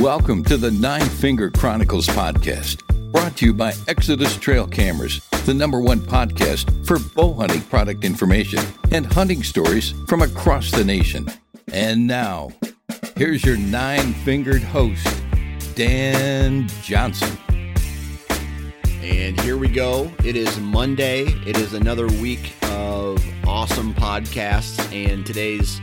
[0.00, 2.80] Welcome to the Nine Finger Chronicles podcast,
[3.12, 8.02] brought to you by Exodus Trail Cameras, the number one podcast for bow hunting product
[8.02, 8.60] information
[8.92, 11.28] and hunting stories from across the nation.
[11.70, 12.50] And now,
[13.14, 15.06] here's your nine fingered host,
[15.74, 17.36] Dan Johnson.
[19.02, 20.10] And here we go.
[20.24, 21.24] It is Monday.
[21.46, 24.80] It is another week of awesome podcasts.
[24.94, 25.78] And today's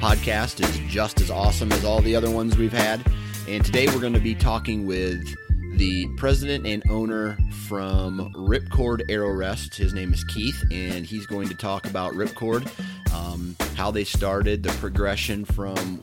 [0.00, 3.04] podcast is just as awesome as all the other ones we've had.
[3.48, 5.34] And today we're going to be talking with
[5.78, 9.74] the president and owner from Ripcord Arrow Rest.
[9.74, 12.70] His name is Keith, and he's going to talk about Ripcord,
[13.14, 15.98] um, how they started, the progression from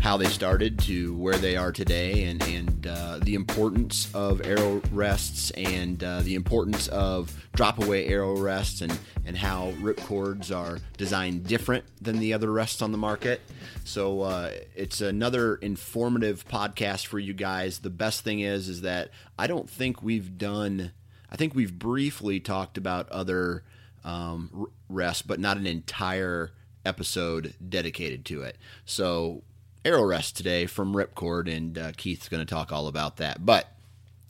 [0.00, 4.80] how they started to where they are today, and and uh, the importance of arrow
[4.92, 10.78] rests and uh, the importance of drop away arrow rests, and and how Ripcords are
[10.96, 13.40] designed different than the other rests on the market.
[13.84, 17.80] So uh, it's another informative podcast for you guys.
[17.80, 20.92] The best thing is is that I don't think we've done.
[21.30, 23.64] I think we've briefly talked about other
[24.04, 26.52] um, rests, but not an entire
[26.86, 28.56] episode dedicated to it.
[28.86, 29.42] So
[29.88, 33.44] arrow rest today from Ripcord, and uh, Keith's going to talk all about that.
[33.44, 33.72] But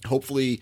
[0.07, 0.61] hopefully,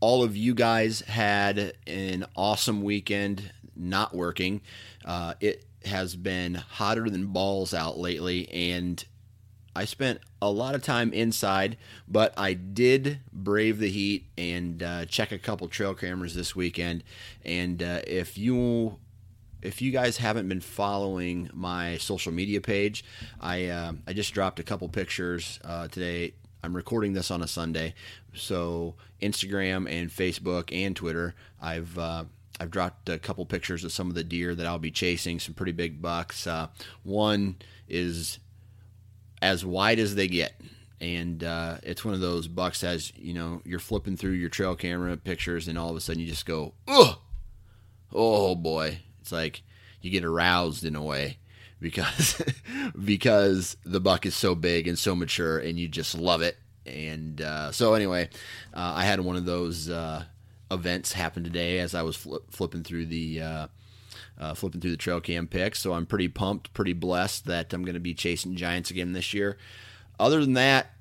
[0.00, 4.62] all of you guys had an awesome weekend not working.
[5.04, 9.04] Uh, it has been hotter than balls out lately, and
[9.76, 11.76] I spent a lot of time inside,
[12.08, 17.04] but I did brave the heat and uh, check a couple trail cameras this weekend.
[17.44, 18.98] And uh, if you
[19.62, 23.04] if you guys haven't been following my social media page,
[23.40, 26.34] I uh, I just dropped a couple pictures uh, today.
[26.62, 27.94] I'm recording this on a Sunday,
[28.34, 32.24] so Instagram and Facebook and Twitter, I've uh,
[32.60, 35.38] I've dropped a couple pictures of some of the deer that I'll be chasing.
[35.38, 36.46] Some pretty big bucks.
[36.46, 36.68] Uh,
[37.04, 37.56] one
[37.88, 38.38] is
[39.40, 40.60] as wide as they get.
[41.00, 44.74] And uh, it's one of those bucks as you know you're flipping through your trail
[44.74, 47.18] camera pictures, and all of a sudden you just go, "Ugh,
[48.12, 49.62] oh boy!" It's like
[50.00, 51.36] you get aroused in a way
[51.80, 52.42] because
[53.04, 56.56] because the buck is so big and so mature, and you just love it.
[56.86, 58.30] And uh, so anyway,
[58.72, 60.24] uh, I had one of those uh,
[60.70, 63.42] events happen today as I was fl- flipping through the.
[63.42, 63.66] Uh,
[64.40, 67.82] uh, flipping through the trail cam picks, so I'm pretty pumped, pretty blessed that I'm
[67.82, 69.58] going to be chasing giants again this year.
[70.20, 70.92] Other than that,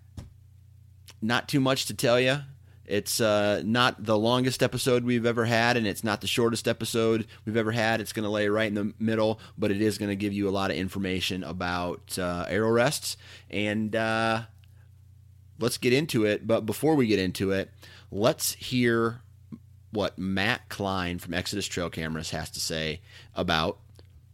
[1.21, 2.39] not too much to tell you.
[2.87, 7.27] It's uh, not the longest episode we've ever had, and it's not the shortest episode
[7.45, 7.99] we've ever had.
[7.99, 10.47] It's going to lay right in the middle, but it is going to give you
[10.47, 13.17] a lot of information about uh, arrow rests.
[13.49, 14.43] And uh,
[15.59, 16.47] let's get into it.
[16.47, 17.71] But before we get into it,
[18.09, 19.21] let's hear
[19.91, 23.01] what Matt Klein from Exodus Trail Cameras has to say
[23.35, 23.79] about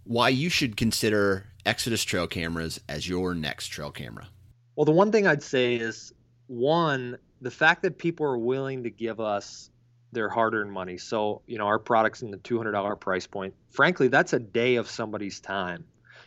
[0.03, 4.27] why you should consider Exodus Trail Cameras as your next trail camera.
[4.75, 6.13] Well, the one thing I'd say is
[6.47, 9.69] one, the fact that people are willing to give us
[10.13, 10.97] their hard-earned money.
[10.97, 13.53] So, you know, our products in the $200 price point.
[13.69, 15.83] Frankly, that's a day of somebody's time.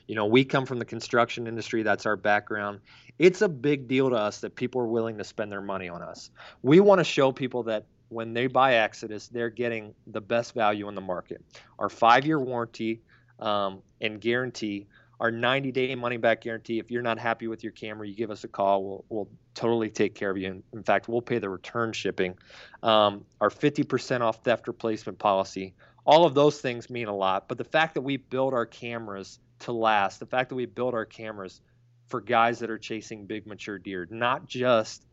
[0.06, 2.80] You know, we come from the construction industry, that's our background.
[3.18, 6.02] It's a big deal to us that people are willing to spend their money on
[6.02, 6.30] us.
[6.62, 10.88] We want to show people that when they buy Exodus, they're getting the best value
[10.88, 11.42] in the market.
[11.78, 13.00] Our 5-year warranty
[13.40, 14.86] um, and guarantee
[15.20, 16.78] our 90 day money back guarantee.
[16.78, 18.84] If you're not happy with your camera, you give us a call.
[18.84, 20.62] We'll, we'll totally take care of you.
[20.72, 22.36] In fact, we'll pay the return shipping.
[22.82, 25.74] Um, our 50% off theft replacement policy.
[26.04, 27.48] All of those things mean a lot.
[27.48, 30.94] But the fact that we build our cameras to last, the fact that we build
[30.94, 31.60] our cameras
[32.06, 35.06] for guys that are chasing big mature deer, not just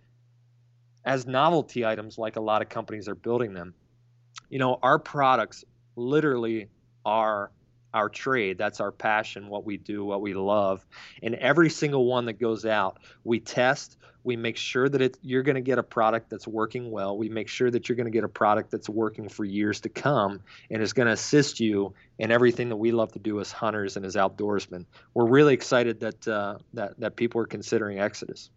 [1.06, 3.74] as novelty items like a lot of companies are building them.
[4.50, 5.66] You know, our products
[5.96, 6.70] literally
[7.06, 7.52] are
[7.94, 8.58] our trade.
[8.58, 10.86] That's our passion, what we do, what we love.
[11.22, 13.98] And every single one that goes out, we test.
[14.26, 17.18] We make sure that it, you're going to get a product that's working well.
[17.18, 19.90] We make sure that you're going to get a product that's working for years to
[19.90, 20.40] come
[20.72, 23.98] and is going to assist you in everything that we love to do as hunters
[23.98, 24.86] and as outdoorsmen.
[25.14, 28.50] We're really excited that uh, that that people are considering Exodus.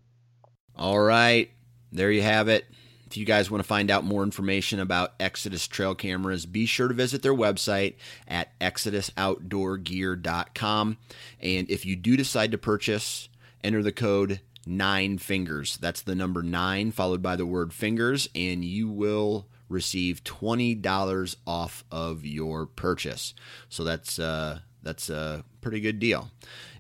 [0.77, 1.51] All right,
[1.91, 2.65] there you have it.
[3.07, 6.89] If you guys want to find out more information about Exodus trail cameras, be sure
[6.89, 7.95] to visit their website
[8.27, 10.97] at exodusoutdoorgear.com.
[11.41, 13.29] And if you do decide to purchase,
[13.63, 15.77] enter the code nine fingers.
[15.77, 21.85] That's the number nine followed by the word fingers, and you will receive $20 off
[21.91, 23.35] of your purchase.
[23.69, 26.31] So that's uh, that's a pretty good deal.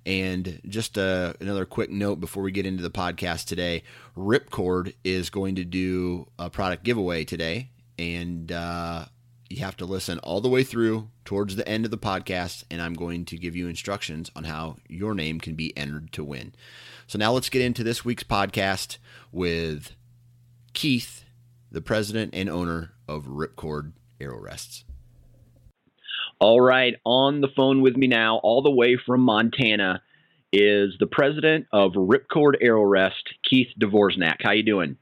[0.07, 3.83] And just uh, another quick note before we get into the podcast today
[4.17, 7.71] Ripcord is going to do a product giveaway today.
[7.99, 9.07] And uh,
[9.51, 12.63] you have to listen all the way through towards the end of the podcast.
[12.71, 16.23] And I'm going to give you instructions on how your name can be entered to
[16.23, 16.55] win.
[17.09, 18.99] So now let's get into this week's podcast
[19.33, 19.93] with
[20.73, 21.25] Keith,
[21.73, 24.85] the president and owner of Ripcord Arrow Rests.
[26.39, 30.03] All right, on the phone with me now, all the way from Montana,
[30.53, 34.37] is the president of Ripcord Arrow Rest, Keith Dvorznak.
[34.43, 34.97] How you doing?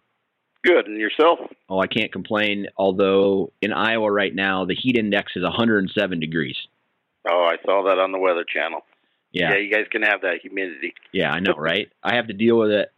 [0.63, 1.41] Good, and yourself?
[1.69, 2.69] Oh, I can't complain.
[2.77, 6.57] Although in Iowa right now, the heat index is 107 degrees.
[7.29, 8.81] Oh, I saw that on the Weather Channel.
[9.33, 10.95] Yeah, yeah you guys can have that humidity.
[11.13, 11.89] Yeah, I know, right?
[12.03, 12.93] I have to deal with it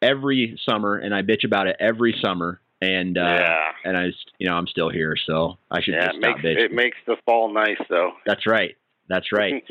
[0.00, 3.70] every summer, and I bitch about it every summer and uh, yeah.
[3.84, 4.06] and I,
[4.38, 6.64] you know, I'm still here, so I should yeah, just it stop makes, bitching.
[6.64, 8.12] It makes the fall nice, though.
[8.26, 8.76] That's right.
[9.08, 9.62] That's right.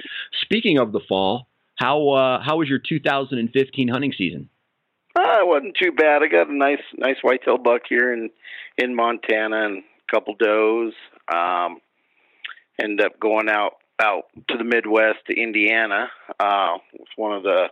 [0.41, 4.49] Speaking of the fall, how uh, how was your 2015 hunting season?
[5.17, 6.23] Uh, it wasn't too bad.
[6.23, 8.29] I got a nice nice whitetail buck here in
[8.77, 10.93] in Montana and a couple does.
[11.33, 11.79] Um,
[12.81, 16.09] end up going out out to the Midwest to Indiana.
[16.39, 17.67] Uh, with one of the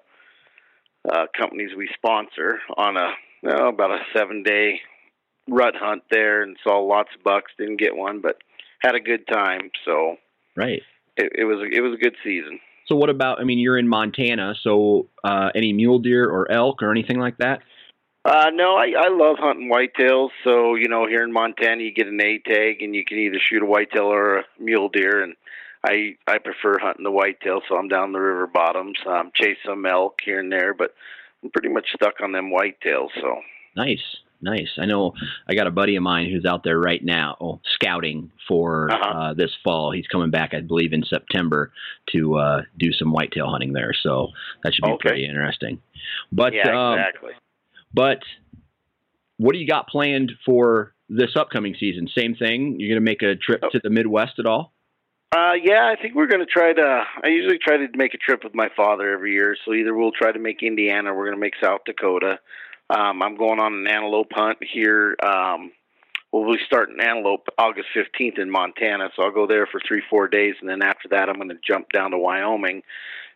[1.12, 3.14] uh, companies we sponsor on a
[3.48, 4.80] oh, about a seven day
[5.50, 7.52] rut hunt there and saw lots of bucks.
[7.58, 8.38] Didn't get one, but
[8.80, 9.72] had a good time.
[9.86, 10.18] So
[10.56, 10.82] right,
[11.18, 12.60] it, it was it was a good season.
[12.88, 13.40] So what about?
[13.40, 17.38] I mean, you're in Montana, so uh, any mule deer or elk or anything like
[17.38, 17.62] that?
[18.24, 20.30] Uh, no, I, I love hunting whitetails.
[20.44, 23.40] So you know, here in Montana, you get an A tag, and you can either
[23.40, 25.24] shoot a whitetail or a mule deer.
[25.24, 25.36] And
[25.84, 28.98] I I prefer hunting the whitetail, so I'm down the river bottoms.
[29.08, 30.94] Um, chase some elk here and there, but
[31.44, 33.10] I'm pretty much stuck on them whitetails.
[33.20, 33.42] So
[33.76, 34.04] nice,
[34.42, 34.70] nice.
[34.80, 35.14] I know
[35.48, 39.10] I got a buddy of mine who's out there right now scouting for Uh-huh.
[39.20, 39.92] uh, this fall.
[39.92, 41.72] He's coming back, I believe, in September
[42.14, 43.94] to uh, do some whitetail hunting there.
[44.04, 44.30] So
[44.64, 45.10] that should be Okay.
[45.10, 45.80] pretty interesting.
[46.32, 47.32] But yeah, um, exactly.
[47.94, 48.20] but
[49.38, 52.08] what do you got planned for this upcoming season?
[52.16, 52.80] Same thing.
[52.80, 53.70] You're going to make a trip Oh.
[53.70, 54.74] to the Midwest at all?
[55.34, 57.04] Uh, yeah, I think we're going to try to.
[57.24, 59.56] I usually try to make a trip with my father every year.
[59.64, 62.40] So either we'll try to make Indiana, or we're going to make South Dakota.
[62.92, 65.16] Um, I'm going on an antelope hunt here.
[65.24, 65.72] Um,
[66.34, 69.10] we'll be starting antelope August 15th in Montana.
[69.16, 71.60] So I'll go there for three, four days, and then after that, I'm going to
[71.66, 72.84] jump down to Wyoming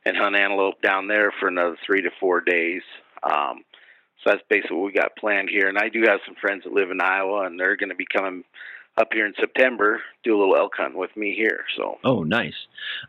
[0.06, 2.81] and hunt antelope down there for another three to four days.
[3.24, 3.63] Um,
[4.22, 5.69] so that's basically what we got planned here.
[5.69, 8.07] And I do have some friends that live in Iowa, and they're going to be
[8.12, 8.44] coming
[8.97, 11.65] up here in September, do a little elk hunt with me here.
[11.77, 12.53] So Oh, nice.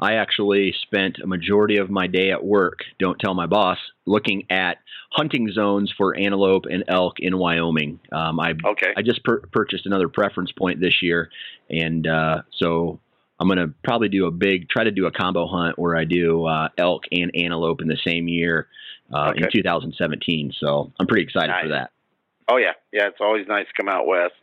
[0.00, 4.44] I actually spent a majority of my day at work, don't tell my boss, looking
[4.50, 4.78] at
[5.12, 8.00] hunting zones for antelope and elk in Wyoming.
[8.10, 11.30] Um, I okay, I just pur- purchased another preference point this year,
[11.70, 13.00] and uh, so
[13.38, 16.04] I'm going to probably do a big, try to do a combo hunt where I
[16.04, 18.68] do uh, elk and antelope in the same year
[19.12, 20.52] uh, in 2017.
[20.58, 21.90] So I'm pretty excited for that.
[22.48, 23.08] Oh yeah, yeah.
[23.08, 24.34] It's always nice to come out west,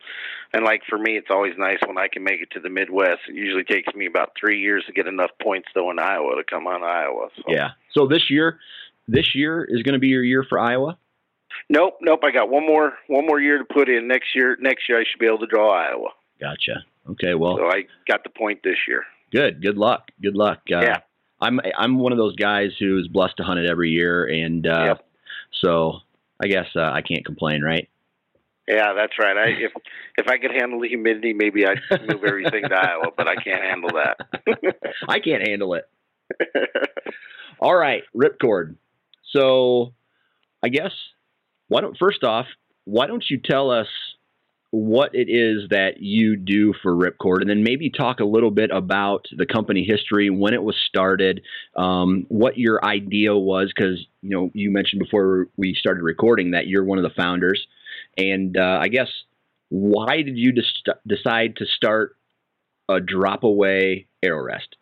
[0.54, 3.22] and like for me, it's always nice when I can make it to the Midwest.
[3.28, 6.44] It usually takes me about three years to get enough points though in Iowa to
[6.44, 7.30] come on Iowa.
[7.38, 7.44] So.
[7.48, 7.72] Yeah.
[7.92, 8.60] So this year,
[9.08, 10.98] this year is going to be your year for Iowa.
[11.70, 12.22] Nope, nope.
[12.24, 14.08] I got one more one more year to put in.
[14.08, 16.10] Next year, next year I should be able to draw Iowa.
[16.40, 16.84] Gotcha.
[17.12, 17.34] Okay.
[17.36, 19.04] Well, So I got the point this year.
[19.32, 19.62] good.
[19.62, 20.10] Good luck.
[20.22, 20.62] Good luck.
[20.72, 20.98] Uh, Yeah.
[21.42, 24.84] I'm I'm one of those guys who's blessed to hunt it every year, and uh,
[24.86, 25.06] Yep.
[25.62, 26.00] so
[26.42, 27.90] I guess uh, I can't complain, right?
[28.68, 29.36] Yeah, that's right.
[29.38, 29.72] I if
[30.18, 33.64] if I could handle the humidity, maybe I'd move everything to Iowa, but I can't
[33.64, 34.18] handle that.
[35.08, 35.90] I can't handle it.
[37.60, 38.76] All right, ripcord.
[39.32, 39.94] So,
[40.62, 40.92] I guess
[41.68, 42.46] why don't first off,
[42.86, 43.88] why don't you tell us
[44.72, 48.72] what it is that you do for Ripcord, and then maybe talk a little bit
[48.74, 51.44] about the company history, when it was started,
[51.76, 56.66] um, what your idea was, because you know you mentioned before we started recording that
[56.66, 57.68] you're one of the founders,
[58.18, 59.10] and uh, I guess
[59.70, 62.16] why did you des- decide to start
[62.90, 64.76] a drop away arrow rest?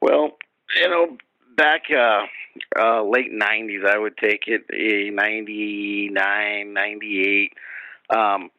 [0.00, 0.36] Well,
[0.78, 1.16] you know,
[1.56, 2.26] back uh,
[2.78, 7.52] uh, late '90s, I would take it a '99, '98.
[8.14, 8.50] Um,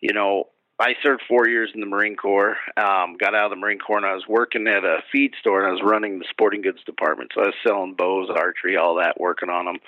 [0.00, 0.48] you know,
[0.80, 2.56] I served four years in the Marine Corps.
[2.76, 5.60] Um, got out of the Marine Corps, and I was working at a feed store,
[5.60, 7.32] and I was running the sporting goods department.
[7.34, 9.78] So I was selling bows, archery, all that, working on them.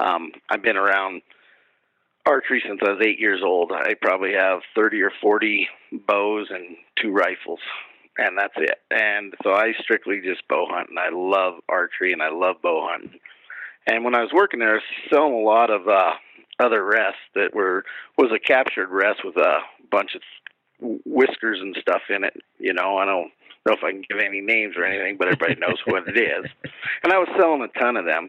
[0.00, 1.22] Um, I've been around
[2.26, 3.72] archery since I was eight years old.
[3.72, 5.68] I probably have 30 or 40
[6.06, 7.60] bows and two rifles,
[8.18, 8.78] and that's it.
[8.90, 12.88] And so I strictly just bow hunt, and I love archery and I love bow
[12.90, 13.18] hunting.
[13.86, 16.12] And when I was working there, I was selling a lot of uh,
[16.60, 17.84] other rests that were
[18.16, 19.58] was a captured rest with a
[19.90, 20.22] bunch of
[21.04, 22.34] whiskers and stuff in it.
[22.58, 23.32] You know, I don't
[23.66, 26.50] know if I can give any names or anything, but everybody knows what it is.
[27.04, 28.28] And I was selling a ton of them.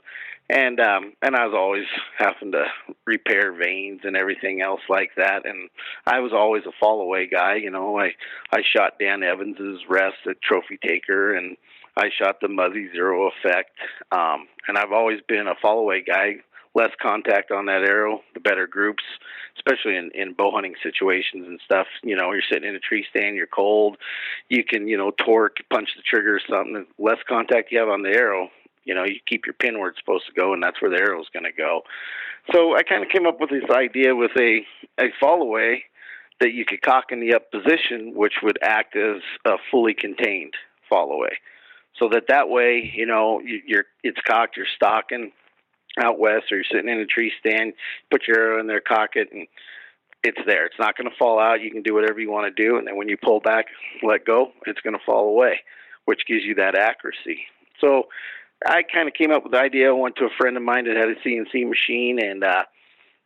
[0.50, 1.86] And um and I was always
[2.18, 2.66] having to
[3.06, 5.46] repair vanes and everything else like that.
[5.46, 5.70] And
[6.06, 7.98] I was always a fall away guy you know.
[7.98, 8.12] I
[8.52, 11.56] I shot Dan Evans's rest at Trophy Taker and
[11.96, 13.72] I shot the Muzzy Zero Effect.
[14.12, 16.36] Um and I've always been a fall away guy
[16.76, 19.04] less contact on that arrow the better groups
[19.56, 23.06] especially in in bow hunting situations and stuff you know you're sitting in a tree
[23.10, 23.98] stand you're cold
[24.50, 27.90] you can you know torque punch the trigger or something the less contact you have
[27.90, 28.50] on the arrow
[28.86, 30.98] you know, you keep your pin where it's supposed to go, and that's where the
[30.98, 31.84] arrow's going to go.
[32.52, 34.62] So I kind of came up with this idea with a
[35.00, 35.86] a fall away
[36.40, 40.54] that you could cock in the up position, which would act as a fully contained
[40.90, 41.38] fall away.
[41.98, 45.32] So that that way, you know, you, you're it's cocked, you're stalking
[46.00, 47.74] out west, or you're sitting in a tree stand,
[48.10, 49.48] put your arrow in there, cock it, and
[50.24, 50.66] it's there.
[50.66, 51.62] It's not going to fall out.
[51.62, 53.66] You can do whatever you want to do, and then when you pull back,
[54.02, 55.60] let go, it's going to fall away,
[56.06, 57.42] which gives you that accuracy.
[57.80, 58.08] So
[58.66, 59.90] I kind of came up with the idea.
[59.90, 62.64] I went to a friend of mine that had a CNC machine, and uh,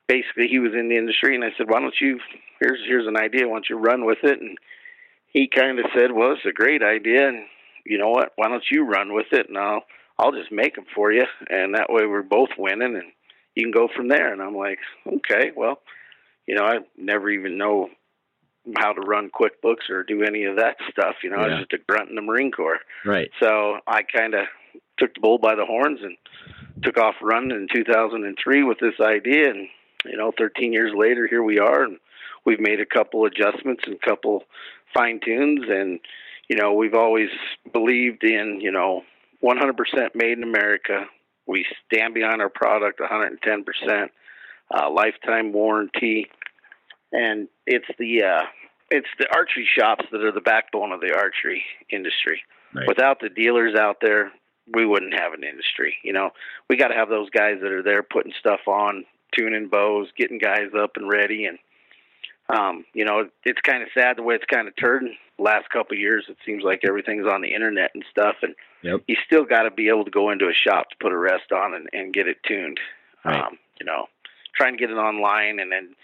[0.07, 1.35] basically he was in the industry.
[1.35, 2.19] And I said, "Why don't you?
[2.59, 3.47] Here's here's an idea.
[3.47, 4.57] Why don't you run with it?" And
[5.27, 7.45] he kind of said, "Well, it's a great idea, and
[7.85, 8.33] you know what?
[8.35, 9.83] Why don't you run with it, and I'll
[10.19, 13.11] I'll just make them for you, and that way we're both winning, and
[13.55, 15.81] you can go from there." And I'm like, "Okay, well,
[16.47, 17.89] you know, I never even know."
[18.75, 21.15] how to run QuickBooks or do any of that stuff.
[21.23, 21.43] You know, yeah.
[21.43, 22.79] I was just a grunt in the Marine Corps.
[23.05, 23.31] Right.
[23.39, 24.45] So I kind of
[24.97, 26.17] took the bull by the horns and
[26.83, 29.49] took off running in 2003 with this idea.
[29.49, 29.67] And
[30.05, 31.97] you know, 13 years later, here we are, and
[32.45, 34.43] we've made a couple adjustments and a couple
[34.93, 35.65] fine tunes.
[35.69, 35.99] And
[36.49, 37.29] you know, we've always
[37.71, 39.03] believed in you know
[39.43, 41.05] 100% made in America.
[41.45, 44.09] We stand behind our product 110%,
[44.73, 46.27] uh, lifetime warranty,
[47.11, 48.43] and it's the uh,
[48.89, 52.41] it's the archery shops that are the backbone of the archery industry.
[52.73, 52.87] Right.
[52.87, 54.31] Without the dealers out there,
[54.73, 55.95] we wouldn't have an industry.
[56.03, 56.31] You know,
[56.69, 59.05] we got to have those guys that are there putting stuff on,
[59.37, 61.59] tuning bows, getting guys up and ready, and
[62.49, 65.09] um, you know, it's kind of sad the way it's kind of turned.
[65.37, 69.01] Last couple of years, it seems like everything's on the internet and stuff, and yep.
[69.07, 71.51] you still got to be able to go into a shop to put a rest
[71.51, 72.79] on and, and get it tuned.
[73.25, 73.43] Right.
[73.43, 74.07] Um, you know,
[74.55, 75.95] trying to get it online, and then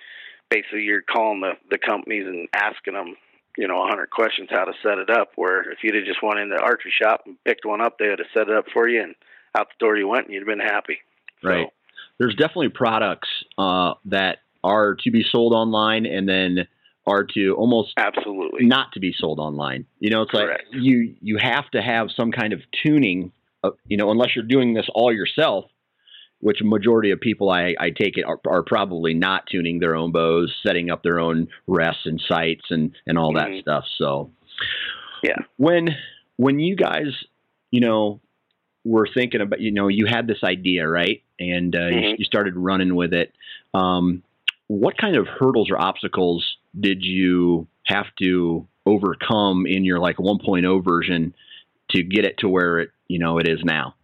[0.50, 3.16] basically you're calling the the companies and asking them
[3.58, 5.32] you know, a hundred questions how to set it up.
[5.36, 8.10] Where if you'd have just went in the archery shop and picked one up, they
[8.10, 9.16] would have set it up for you, and
[9.56, 11.00] out the door you went, and you'd have been happy.
[11.44, 11.68] Right.
[11.68, 11.74] So,
[12.18, 16.68] There's definitely products uh, that are to be sold online, and then
[17.06, 19.86] are to almost absolutely not to be sold online.
[20.00, 20.64] You know, it's Correct.
[20.72, 23.32] like you you have to have some kind of tuning.
[23.64, 25.66] Of, you know, unless you're doing this all yourself,
[26.44, 30.12] which majority of people I, I take it are, are, probably not tuning their own
[30.12, 33.54] bows, setting up their own rests and sights and, and all mm-hmm.
[33.54, 33.86] that stuff.
[33.98, 34.32] So,
[35.24, 35.96] yeah, when
[36.36, 37.14] when you guys,
[37.72, 38.20] you know,
[38.84, 42.00] were thinking about, you know, you had this idea, right, and uh, mm-hmm.
[42.00, 43.34] you, you, started running with it.
[43.74, 44.24] Um,
[44.68, 50.84] what kind of hurdles or obstacles did you have to overcome in your like 1.0
[50.84, 51.34] version
[51.92, 53.96] to get it to where it, you know, it is now?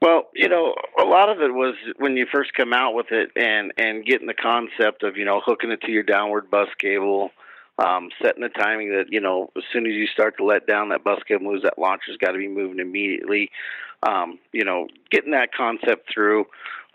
[0.00, 3.30] Well, you know, a lot of it was when you first come out with it
[3.34, 7.30] and and getting the concept of you know hooking it to your downward bus cable,
[7.78, 10.90] um, setting the timing that you know as soon as you start to let down
[10.90, 13.50] that bus cable moves, that launcher's got to be moving immediately.
[14.04, 16.46] Um, you know, getting that concept through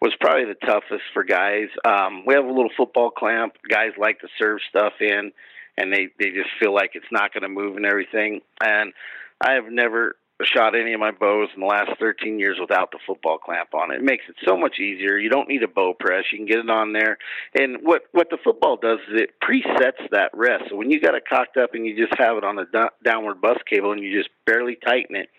[0.04, 1.70] was probably the toughest for guys.
[1.86, 3.54] Um, we have a little football clamp.
[3.70, 5.32] Guys like to serve stuff in,
[5.78, 8.42] and they they just feel like it's not going to move and everything.
[8.62, 8.92] And
[9.40, 13.00] I have never shot any of my bows in the last 13 years without the
[13.08, 13.98] football clamp on it.
[13.98, 15.18] It makes it so much easier.
[15.18, 16.26] You don't need a bow press.
[16.34, 17.18] You can get it on there.
[17.58, 20.66] And what what the football does is it presets that rest.
[20.70, 22.66] So when you got it cocked up and you just have it on a
[23.06, 25.30] downward bus cable and you just barely tighten it,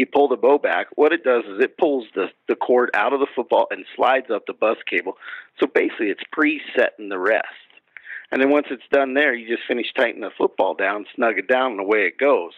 [0.00, 0.86] you pull the bow back.
[0.96, 4.30] What it does is it pulls the the cord out of the football and slides
[4.30, 5.18] up the bus cable.
[5.60, 7.46] So basically, it's presetting the rest.
[8.32, 11.48] And then once it's done there, you just finish tightening the football down, snug it
[11.48, 12.52] down, and away it goes.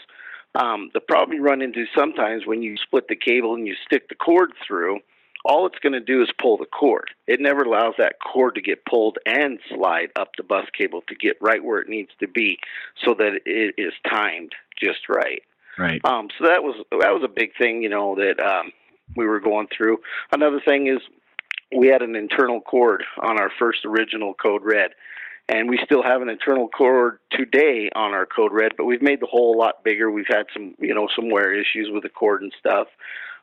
[0.55, 4.09] Um, the problem you run into sometimes when you split the cable and you stick
[4.09, 5.01] the cord through,
[5.45, 7.11] all it's going to do is pull the cord.
[7.27, 11.15] It never allows that cord to get pulled and slide up the bus cable to
[11.15, 12.59] get right where it needs to be,
[13.03, 15.43] so that it is timed just right.
[15.79, 16.05] Right.
[16.05, 18.73] Um, so that was that was a big thing, you know, that um,
[19.17, 19.99] we were going through.
[20.33, 20.99] Another thing is
[21.77, 24.91] we had an internal cord on our first original Code Red,
[25.49, 29.21] and we still have an internal cord today on our Code Red, but we've made
[29.21, 30.11] the hole a lot bigger.
[30.11, 32.89] We've had some, you know, some wear issues with the cord and stuff.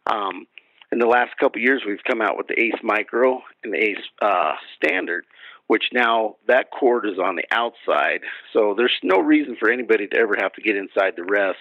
[0.06, 0.46] Um,
[0.92, 4.06] in the last couple years, we've come out with the Ace Micro and the Ace
[4.22, 5.26] uh, Standard,
[5.68, 8.22] which now that cord is on the outside.
[8.54, 11.60] So there's no reason for anybody to ever have to get inside the rest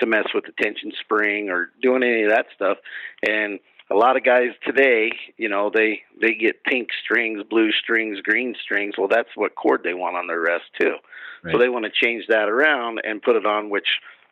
[0.00, 2.78] to mess with the tension spring or doing any of that stuff.
[3.26, 3.58] And
[3.90, 8.54] a lot of guys today, you know, they they get pink strings, blue strings, green
[8.62, 8.94] strings.
[8.96, 10.94] Well, that's what cord they want on their rest too.
[11.42, 11.52] Right.
[11.52, 13.88] So they want to change that around and put it on which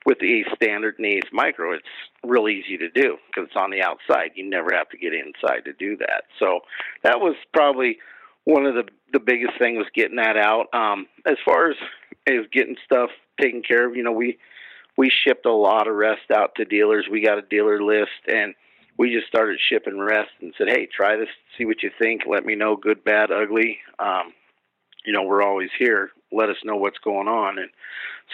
[0.06, 1.84] with the Ace Standard and the Ace Micro, it's
[2.25, 4.30] real easy to do because it's on the outside.
[4.34, 6.25] You never have to get inside to do that.
[6.38, 6.60] So
[7.02, 7.98] that was probably
[8.44, 10.66] one of the the biggest thing was getting that out.
[10.72, 11.76] Um, as far as
[12.28, 13.10] as getting stuff
[13.40, 14.38] taken care of, you know, we
[14.99, 17.07] we shipped a lot of rest out to dealers.
[17.09, 18.55] We got a dealer list and
[18.99, 22.23] we just started shipping rest and said, "Hey, try this, see what you think.
[22.26, 23.78] Let me know, good, bad, ugly.
[24.00, 24.35] Um,
[25.07, 26.11] you know, we're always here.
[26.33, 27.71] Let us know what's going on." And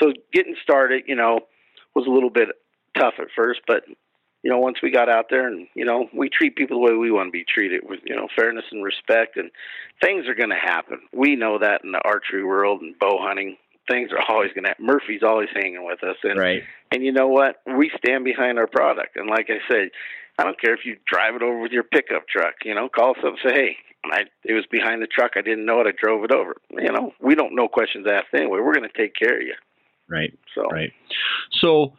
[0.01, 1.41] so, getting started, you know,
[1.95, 2.49] was a little bit
[2.99, 3.85] tough at first, but
[4.43, 6.95] you know, once we got out there and, you know, we treat people the way
[6.95, 9.51] we want to be treated with, you know, fairness and respect and
[10.03, 11.01] things are going to happen.
[11.15, 13.57] We know that in the archery world and bow hunting,
[13.91, 14.87] things are always going to happen.
[14.87, 16.17] Murphy's always hanging with us.
[16.23, 16.63] And, right.
[16.91, 17.57] and you know what?
[17.67, 19.17] We stand behind our product.
[19.17, 19.91] And like I said,
[20.39, 23.11] I don't care if you drive it over with your pickup truck, you know, call
[23.11, 25.33] us up and say, Hey, I, it was behind the truck.
[25.37, 25.87] I didn't know it.
[25.87, 26.57] I drove it over.
[26.71, 28.59] You know, we don't know questions asked anyway.
[28.61, 29.55] We're going to take care of you.
[30.09, 30.37] Right.
[30.55, 30.93] So, right.
[31.61, 31.95] So,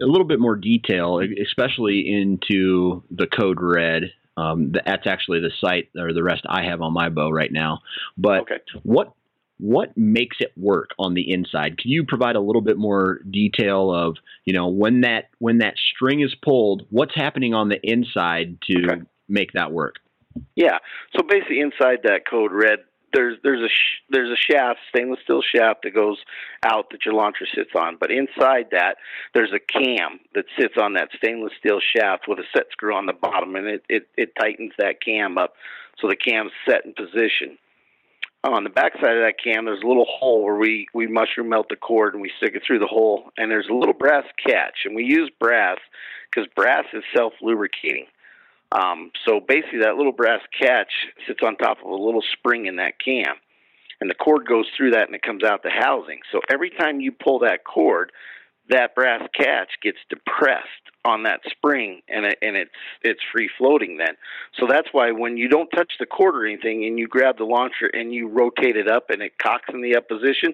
[0.00, 4.04] a little bit more detail, especially into the code red.
[4.36, 7.80] Um, that's actually the site or the rest I have on my bow right now.
[8.16, 8.60] But okay.
[8.82, 9.12] what
[9.60, 11.78] what makes it work on the inside?
[11.78, 15.74] Can you provide a little bit more detail of you know when that when that
[15.76, 19.02] string is pulled, what's happening on the inside to okay.
[19.28, 19.96] make that work?
[20.54, 20.78] Yeah.
[21.16, 22.80] So basically, inside that code red,
[23.12, 26.18] there's there's a sh- there's a shaft, stainless steel shaft that goes
[26.64, 27.96] out that your launcher sits on.
[28.00, 28.96] But inside that,
[29.34, 33.06] there's a cam that sits on that stainless steel shaft with a set screw on
[33.06, 35.54] the bottom, and it it, it tightens that cam up
[36.00, 37.58] so the cam's set in position.
[38.42, 41.50] On the back side of that cam, there's a little hole where we we mushroom
[41.50, 44.24] melt the cord and we stick it through the hole, and there's a little brass
[44.44, 45.76] catch, and we use brass
[46.30, 48.06] because brass is self lubricating.
[48.72, 50.90] Um, so basically, that little brass catch
[51.26, 53.36] sits on top of a little spring in that cam,
[54.00, 56.20] and the cord goes through that and it comes out the housing.
[56.32, 58.10] So every time you pull that cord,
[58.68, 60.66] that brass catch gets depressed
[61.04, 62.70] on that spring, and it, and it's
[63.02, 64.16] it's free floating then.
[64.58, 67.44] So that's why when you don't touch the cord or anything, and you grab the
[67.44, 70.52] launcher and you rotate it up and it cocks in the up position,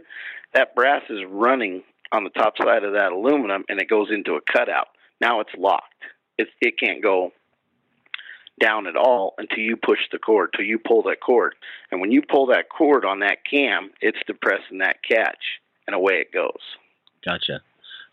[0.55, 4.35] that brass is running on the top side of that aluminum, and it goes into
[4.35, 4.89] a cutout.
[5.21, 6.05] Now it's locked.
[6.39, 7.33] It's, it can't go
[8.61, 11.55] down at all until you push the cord, till you pull that cord.
[11.91, 16.15] And when you pull that cord on that cam, it's depressing that catch, and away
[16.15, 16.61] it goes.
[17.25, 17.61] Gotcha,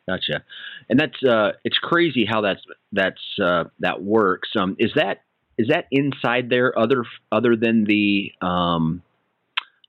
[0.08, 0.44] gotcha.
[0.90, 2.62] And that's uh, it's crazy how that's
[2.92, 4.50] that's uh, that works.
[4.58, 5.24] Um, is that
[5.58, 9.02] is that inside there other other than the um,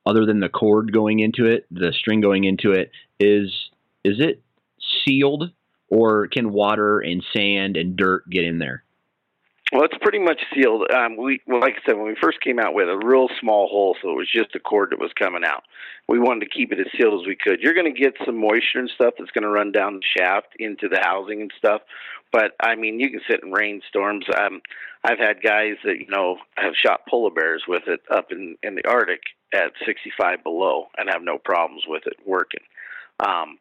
[0.07, 2.91] other than the cord going into it, the string going into it?
[3.19, 3.53] Is
[4.05, 4.43] is it
[5.05, 5.51] sealed,
[5.89, 8.84] or can water and sand and dirt get in there?
[9.75, 10.89] Well, it's pretty much sealed.
[10.93, 13.67] Um, we, well, like I said, when we first came out with a real small
[13.67, 15.65] hole, so it was just a cord that was coming out.
[16.07, 17.59] We wanted to keep it as sealed as we could.
[17.61, 20.55] You're going to get some moisture and stuff that's going to run down the shaft
[20.61, 21.83] into the housing and stuff.
[22.31, 24.27] But I mean, you can sit in rainstorms.
[24.39, 24.63] Um,
[25.03, 28.77] I've had guys that you know have shot polar bears with it up in in
[28.77, 32.63] the Arctic at 65 below and have no problems with it working.
[33.19, 33.59] Um,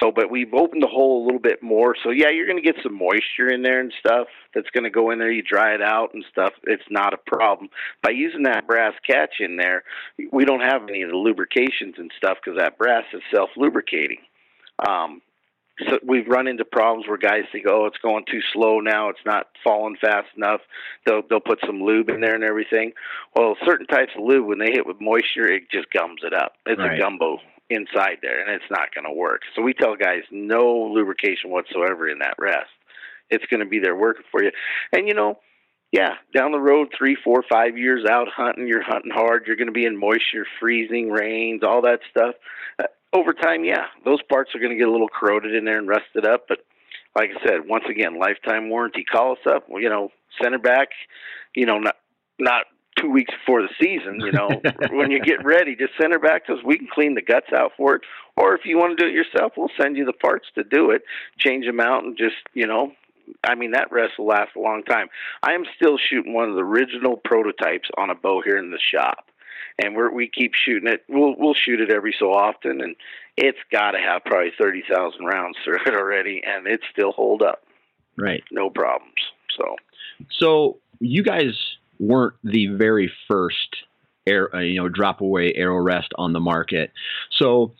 [0.00, 1.94] so, but we've opened the hole a little bit more.
[2.02, 4.90] So, yeah, you're going to get some moisture in there and stuff that's going to
[4.90, 5.30] go in there.
[5.30, 6.52] You dry it out and stuff.
[6.64, 7.70] It's not a problem.
[8.02, 9.84] By using that brass catch in there,
[10.32, 14.18] we don't have any of the lubrications and stuff because that brass is self lubricating.
[14.86, 15.22] Um,
[15.88, 19.10] so we've run into problems where guys think, "Oh, it's going too slow now.
[19.10, 20.62] It's not falling fast enough."
[21.04, 22.92] They'll they'll put some lube in there and everything.
[23.36, 26.54] Well, certain types of lube, when they hit with moisture, it just gums it up.
[26.64, 26.94] It's right.
[26.94, 29.42] a gumbo inside there, and it's not going to work.
[29.54, 32.70] So we tell guys no lubrication whatsoever in that rest.
[33.30, 34.52] It's going to be there working for you.
[34.92, 35.38] And you know,
[35.92, 39.44] yeah, down the road, three, four, five years out hunting, you're hunting hard.
[39.46, 42.34] You're going to be in moisture, freezing, rains, all that stuff.
[42.78, 45.78] Uh, over time, yeah, those parts are going to get a little corroded in there
[45.78, 46.46] and rusted up.
[46.48, 46.58] But
[47.16, 49.04] like I said, once again, lifetime warranty.
[49.04, 49.66] Call us up.
[49.70, 50.10] You know,
[50.42, 50.88] center back.
[51.54, 51.96] You know, not
[52.38, 52.64] not
[52.96, 54.20] two weeks before the season.
[54.20, 54.48] You know,
[54.90, 56.58] when you get ready, just send her back to us.
[56.64, 58.02] We can clean the guts out for it.
[58.36, 60.90] Or if you want to do it yourself, we'll send you the parts to do
[60.90, 61.02] it.
[61.38, 62.92] Change them out and just you know.
[63.42, 65.08] I mean, that rest will last a long time.
[65.42, 68.78] I am still shooting one of the original prototypes on a bow here in the
[68.78, 69.30] shop,
[69.82, 71.02] and we're, we keep shooting it.
[71.08, 72.94] We'll we'll shoot it every so often, and
[73.36, 77.42] it's got to have probably thirty thousand rounds through it already, and it still hold
[77.42, 77.64] up.
[78.16, 78.44] Right.
[78.50, 79.14] No problems.
[79.58, 79.76] So.
[80.30, 83.76] So you guys weren't the very first
[84.26, 86.92] air, uh, you know, drop away arrow rest on the market.
[87.38, 87.74] So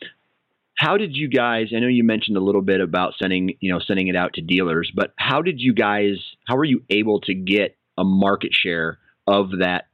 [0.76, 3.80] how did you guys i know you mentioned a little bit about sending you know
[3.80, 7.34] sending it out to dealers but how did you guys how were you able to
[7.34, 9.88] get a market share of that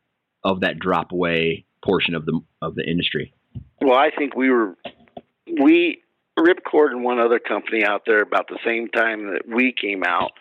[0.44, 3.32] of that drop away portion of the of the industry
[3.80, 4.76] well i think we were
[5.60, 6.02] we
[6.38, 10.32] ripcord and one other company out there about the same time that we came out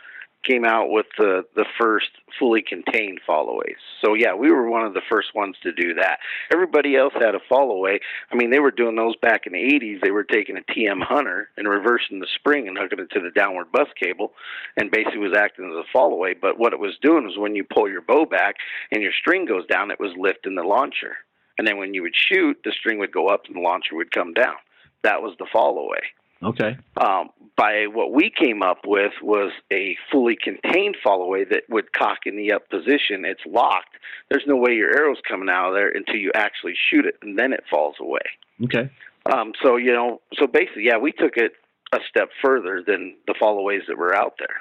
[0.44, 3.78] came out with the the first fully contained fall aways.
[4.04, 6.20] So yeah, we were one of the first ones to do that.
[6.52, 8.00] Everybody else had a fall away.
[8.32, 10.02] I mean, they were doing those back in the 80s.
[10.02, 13.32] They were taking a TM Hunter and reversing the spring and hooking it to the
[13.32, 14.34] downward bus cable,
[14.78, 16.34] and basically was acting as a fall away.
[16.34, 18.56] But what it was doing was when you pull your bow back
[18.92, 21.18] and your string goes down, it was lifting the launcher.
[21.58, 24.12] And then when you would shoot, the string would go up and the launcher would
[24.12, 24.56] come down.
[25.04, 26.02] That was the fall away.
[26.44, 26.78] Okay.
[26.98, 31.94] Um, by what we came up with was a fully contained fall away that would
[31.94, 33.24] cock in the up position.
[33.26, 33.98] It's locked.
[34.30, 37.38] There's no way your arrow's coming out of there until you actually shoot it, and
[37.38, 38.22] then it falls away.
[38.64, 38.90] Okay.
[39.32, 41.52] Um, so you know, so basically, yeah, we took it
[41.94, 44.56] a step further than the fall aways that were out there.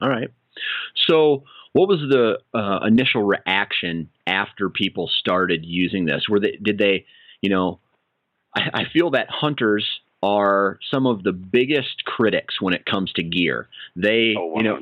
[0.00, 0.30] All right.
[1.08, 6.28] So, what was the uh, initial reaction after people started using this?
[6.28, 7.06] Were they did they,
[7.42, 7.80] you know,
[8.56, 9.86] I, I feel that hunters
[10.22, 13.68] are some of the biggest critics when it comes to gear.
[13.96, 14.78] They, oh, you know,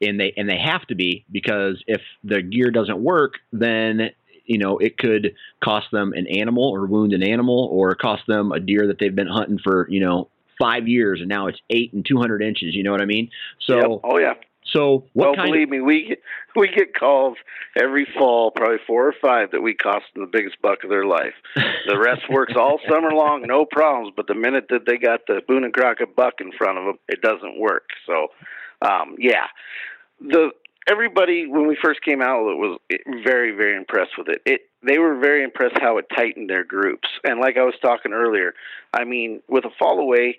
[0.00, 4.10] and they and they have to be because if the gear doesn't work, then
[4.44, 8.52] you know it could cost them an animal or wound an animal or cost them
[8.52, 10.28] a deer that they've been hunting for you know
[10.60, 12.74] five years and now it's eight and two hundred inches.
[12.74, 13.30] You know what I mean?
[13.60, 14.00] So, yep.
[14.04, 14.34] oh yeah.
[14.72, 16.18] So what well, kind believe of, me, we get,
[16.56, 17.36] we get calls
[17.76, 21.04] every fall, probably four or five, that we cost them the biggest buck of their
[21.04, 21.34] life.
[21.54, 24.12] The rest works all summer long, no problems.
[24.16, 26.98] But the minute that they got the Boone and Crockett buck in front of them,
[27.08, 27.88] it doesn't work.
[28.06, 28.28] So,
[28.80, 29.46] um, yeah,
[30.20, 30.50] the
[30.88, 32.78] everybody when we first came out it was
[33.24, 34.42] very very impressed with it.
[34.44, 37.08] It they were very impressed how it tightened their groups.
[37.24, 38.54] And like I was talking earlier,
[38.92, 40.36] I mean, with a fall away,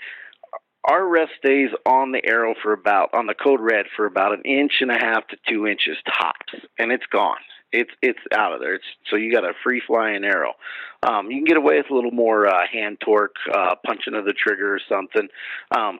[0.86, 4.41] our rest stays on the arrow for about on the code red for about an
[4.43, 7.38] inch and a half to two inches tops, and it's gone.
[7.72, 8.76] It's it's out of there.
[8.76, 10.54] It's so you got a free flying arrow.
[11.02, 14.26] Um, you can get away with a little more uh, hand torque, uh, punching of
[14.26, 15.28] the trigger or something.
[15.76, 16.00] Um,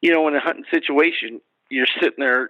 [0.00, 2.48] you know, in a hunting situation, you're sitting there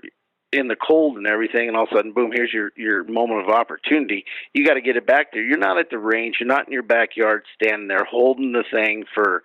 [0.52, 2.30] in the cold and everything, and all of a sudden, boom!
[2.32, 4.24] Here's your your moment of opportunity.
[4.52, 5.42] You got to get it back there.
[5.42, 6.36] You're not at the range.
[6.40, 9.42] You're not in your backyard standing there holding the thing for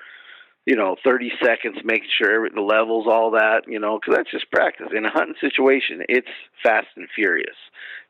[0.65, 4.49] you know, 30 seconds, making sure the levels, all that, you know, because that's just
[4.51, 4.87] practice.
[4.95, 6.27] In a hunting situation, it's
[6.63, 7.55] fast and furious.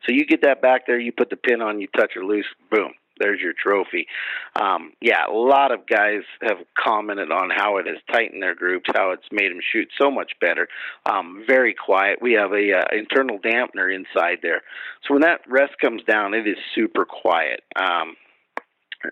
[0.05, 2.45] So you get that back there, you put the pin on, you touch her loose,
[2.71, 4.07] boom, there's your trophy.
[4.59, 8.89] Um, yeah, a lot of guys have commented on how it has tightened their groups,
[8.93, 10.67] how it's made them shoot so much better.
[11.09, 12.19] Um, very quiet.
[12.21, 14.61] We have a uh, internal dampener inside there,
[15.05, 17.61] so when that rest comes down, it is super quiet.
[17.75, 18.15] Um,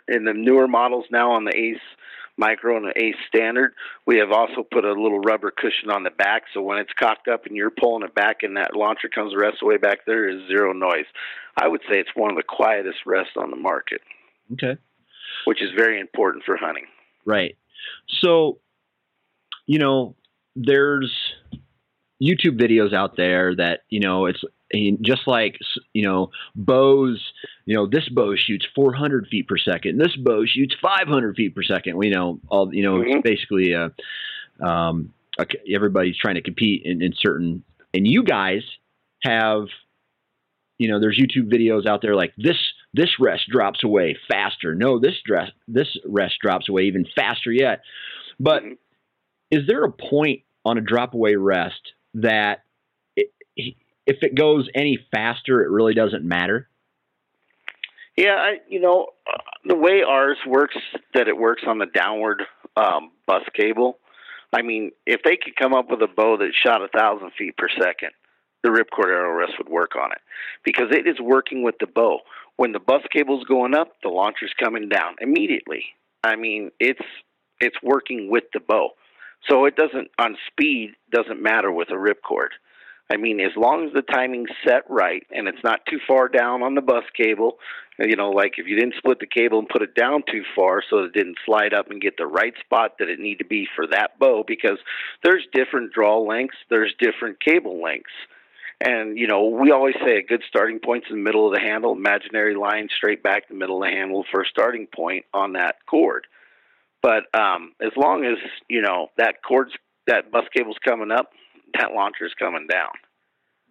[0.08, 1.77] in the newer models now on the Ace
[2.38, 3.74] micro and an ace standard.
[4.06, 7.28] We have also put a little rubber cushion on the back, so when it's cocked
[7.28, 9.78] up and you're pulling it back and that launcher comes the rest of the way
[9.78, 11.06] back, there is zero noise.
[11.58, 14.02] I would say it's one of the quietest rests on the market.
[14.54, 14.78] Okay.
[15.46, 16.86] Which is very important for hunting.
[17.26, 17.58] Right.
[18.22, 18.60] So,
[19.65, 20.15] you know,
[20.56, 21.12] there's
[22.23, 24.43] YouTube videos out there that, you know, it's
[25.01, 25.57] just like
[25.93, 27.21] you know bows
[27.65, 31.63] you know this bow shoots 400 feet per second this bow shoots 500 feet per
[31.63, 33.17] second we know all you know mm-hmm.
[33.17, 33.89] it's basically uh,
[34.65, 35.13] um,
[35.73, 38.63] everybody's trying to compete in, in certain and you guys
[39.21, 39.65] have
[40.77, 42.57] you know there's youtube videos out there like this
[42.93, 47.81] this rest drops away faster no this dress this rest drops away even faster yet
[48.39, 48.73] but mm-hmm.
[49.51, 52.63] is there a point on a drop away rest that
[53.56, 56.67] if it goes any faster, it really doesn't matter?
[58.17, 60.76] Yeah, I, you know, uh, the way ours works,
[61.13, 62.43] that it works on the downward
[62.78, 63.97] um, bus cable.
[64.52, 67.58] I mean, if they could come up with a bow that shot a thousand feet
[67.58, 68.12] per second,
[68.62, 70.21] the ripcord arrow rest would work on it
[70.63, 72.19] because it is working with the bow.
[72.56, 75.86] When the bus cable's going up, the launcher's coming down immediately.
[76.23, 77.02] I mean, it's
[77.60, 78.89] It's working with the bow.
[79.49, 82.49] So it doesn't on speed doesn't matter with a ripcord.
[83.12, 86.63] I mean, as long as the timing's set right and it's not too far down
[86.63, 87.58] on the bus cable,
[87.99, 90.82] you know, like if you didn't split the cable and put it down too far
[90.89, 93.67] so it didn't slide up and get the right spot that it need to be
[93.75, 94.79] for that bow, because
[95.23, 98.10] there's different draw lengths, there's different cable lengths.
[98.82, 101.60] And, you know, we always say a good starting point's in the middle of the
[101.60, 105.53] handle, imaginary line straight back the middle of the handle for a starting point on
[105.53, 106.25] that cord.
[107.04, 108.38] But um, as long as,
[108.70, 109.74] you know, that cord's,
[110.08, 111.30] that bus cable's coming up,
[111.78, 112.92] that launcher's coming down.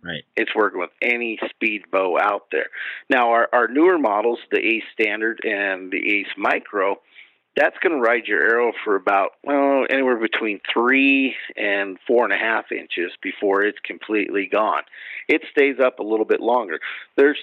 [0.04, 0.24] Right.
[0.36, 2.66] It's working with any speed bow out there.
[3.08, 6.96] Now, our, our newer models, the Ace Standard and the Ace Micro,
[7.56, 12.32] that's going to ride your arrow for about well anywhere between three and four and
[12.32, 14.82] a half inches before it's completely gone.
[15.28, 16.80] It stays up a little bit longer.
[17.16, 17.38] There's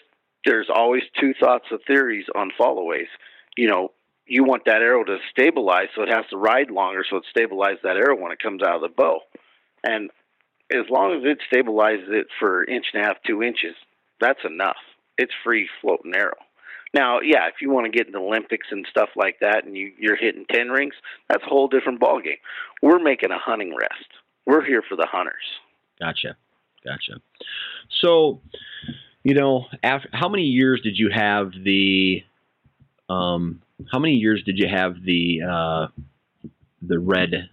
[0.45, 3.07] there's always two thoughts of theories on fall aways.
[3.55, 3.91] You know,
[4.29, 7.81] you want that arrow to stabilize, so it has to ride longer, so it stabilizes
[7.83, 9.19] that arrow when it comes out of the bow.
[9.83, 10.09] And
[10.71, 13.75] as long as it stabilizes it for inch and a half, two inches,
[14.21, 14.77] that's enough.
[15.17, 16.37] It's free floating arrow.
[16.93, 19.77] Now, yeah, if you want to get in the Olympics and stuff like that, and
[19.77, 20.95] you, you're hitting ten rings,
[21.27, 22.39] that's a whole different ballgame.
[22.81, 24.09] We're making a hunting rest.
[24.45, 25.35] We're here for the hunters.
[25.99, 26.35] Gotcha,
[26.83, 27.21] gotcha.
[28.01, 28.41] So,
[29.23, 32.23] you know, after, how many years did you have the?
[33.09, 35.87] Um, how many years did you have the uh,
[36.81, 37.49] the red,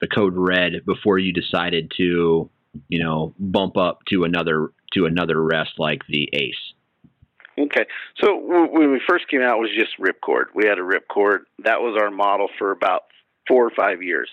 [0.00, 2.50] the code red before you decided to
[2.88, 6.54] you know, bump up to another to another rest like the Ace.
[7.58, 7.86] Okay,
[8.22, 10.44] so when we first came out, it was just ripcord.
[10.54, 11.40] We had a ripcord.
[11.64, 13.02] That was our model for about
[13.48, 14.28] four or five years.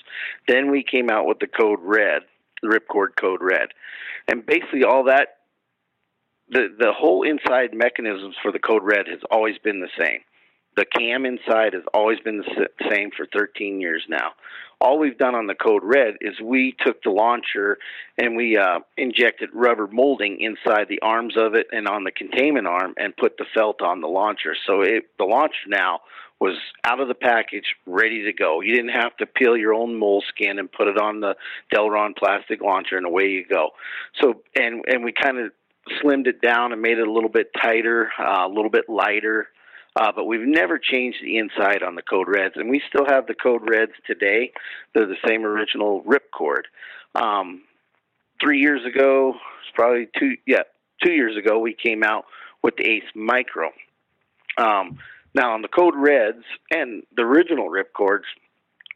[0.48, 2.22] Then we came out with the Code Red,
[2.62, 3.70] the ripcord Code Red,
[4.28, 5.38] and basically all that.
[6.50, 10.20] The the whole inside mechanisms for the Code Red has always been the same.
[10.76, 14.32] The cam inside has always been the same for 13 years now
[14.82, 17.78] all we've done on the code red is we took the launcher
[18.18, 22.68] and we uh, injected rubber molding inside the arms of it and on the containment
[22.68, 24.56] arm and put the felt on the launcher.
[24.68, 26.02] So it, the launcher now
[26.40, 28.62] was out of the package, ready to go.
[28.62, 31.36] You didn't have to peel your own moleskin and put it on the
[31.74, 33.70] Delrin plastic launcher, and away you go.
[34.22, 35.54] So and and we kind of
[36.04, 39.48] slimmed it down and made it a little bit tighter, uh, a little bit lighter.
[39.96, 43.28] Uh, but we've never changed the inside on the Code Reds, and we still have
[43.28, 44.52] the Code Reds today.
[44.94, 46.64] They're the same original ripcord.
[47.16, 47.62] Um,
[48.42, 49.36] three years ago,
[49.74, 50.64] probably two, yeah,
[51.02, 52.26] two years ago, we came out
[52.62, 53.70] with the Ace Micro.
[54.58, 55.00] Um,
[55.34, 58.24] now on the Code Reds and the original ripcords,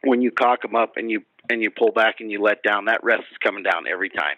[0.02, 2.84] when you cock them up and you and you pull back and you let down,
[2.84, 4.36] that rest is coming down every time,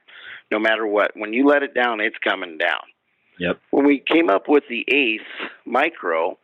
[0.51, 1.13] no matter what.
[1.15, 2.81] When you let it down, it's coming down.
[3.39, 3.61] Yep.
[3.71, 6.39] When we came up with the Ace Micro,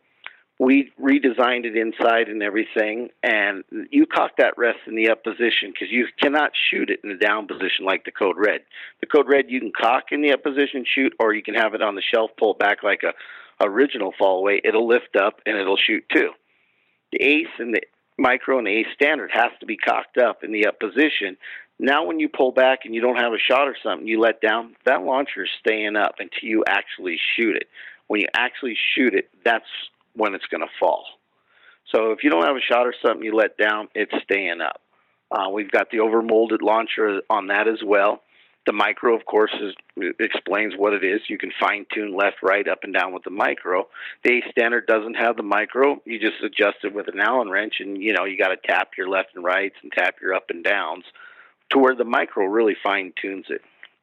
[0.59, 5.71] we redesigned it inside and everything, and you cock that rest in the up position
[5.71, 8.61] because you cannot shoot it in the down position like the Code Red.
[8.99, 11.73] The Code Red you can cock in the up position, shoot, or you can have
[11.75, 13.13] it on the shelf, pull back like a
[13.63, 14.61] original fall away.
[14.63, 16.31] It'll lift up and it'll shoot too.
[17.13, 17.81] The Ace and the
[18.17, 21.37] Micro and the Ace Standard has to be cocked up in the up position.
[21.79, 24.41] Now, when you pull back and you don't have a shot or something, you let
[24.41, 27.69] down, that launcher is staying up until you actually shoot it.
[28.07, 29.65] When you actually shoot it, that's
[30.15, 31.05] when it's going to fall.
[31.93, 34.81] So if you don't have a shot or something you let down, it's staying up.
[35.31, 38.21] Uh, we've got the overmolded launcher on that as well.
[38.65, 39.73] The micro, of course, is,
[40.19, 41.21] explains what it is.
[41.27, 43.87] You can fine tune left, right, up, and down with the micro.
[44.23, 46.01] The Ace standard doesn't have the micro.
[46.05, 48.91] You just adjust it with an Allen wrench, and you know you got to tap
[48.97, 51.05] your left and rights and tap your up and downs
[51.71, 53.61] to where the micro really fine tunes it.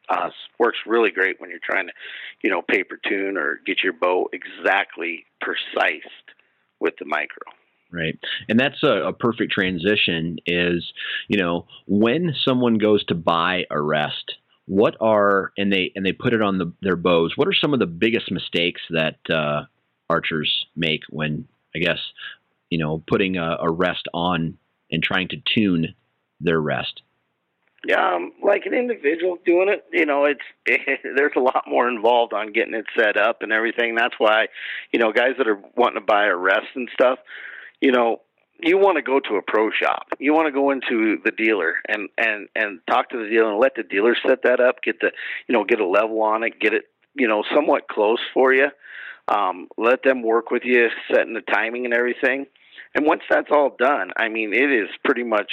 [0.09, 1.93] Uh, works really great when you're trying to,
[2.43, 6.09] you know, paper tune or get your bow exactly precise
[6.81, 7.43] with the micro.
[7.91, 8.19] Right.
[8.49, 10.93] And that's a, a, perfect transition is,
[11.29, 14.35] you know, when someone goes to buy a rest,
[14.67, 17.73] what are and they and they put it on the, their bows, what are some
[17.73, 19.63] of the biggest mistakes that uh,
[20.11, 21.99] archers make when I guess,
[22.71, 24.59] you know, putting a, a rest on
[24.91, 25.95] and trying to tune
[26.41, 27.03] their rest?
[27.95, 32.33] Um, like an individual doing it, you know, it's it, there's a lot more involved
[32.33, 33.95] on getting it set up and everything.
[33.95, 34.49] That's why,
[34.93, 37.19] you know, guys that are wanting to buy a rest and stuff,
[37.81, 38.21] you know,
[38.59, 40.09] you want to go to a pro shop.
[40.19, 43.61] You want to go into the dealer and and and talk to the dealer and
[43.61, 44.83] let the dealer set that up.
[44.83, 45.13] Get the
[45.47, 46.59] you know get a level on it.
[46.59, 48.69] Get it you know somewhat close for you.
[49.29, 52.47] Um, let them work with you, setting the timing and everything
[52.97, 55.53] And once that's all done, I mean, it is pretty much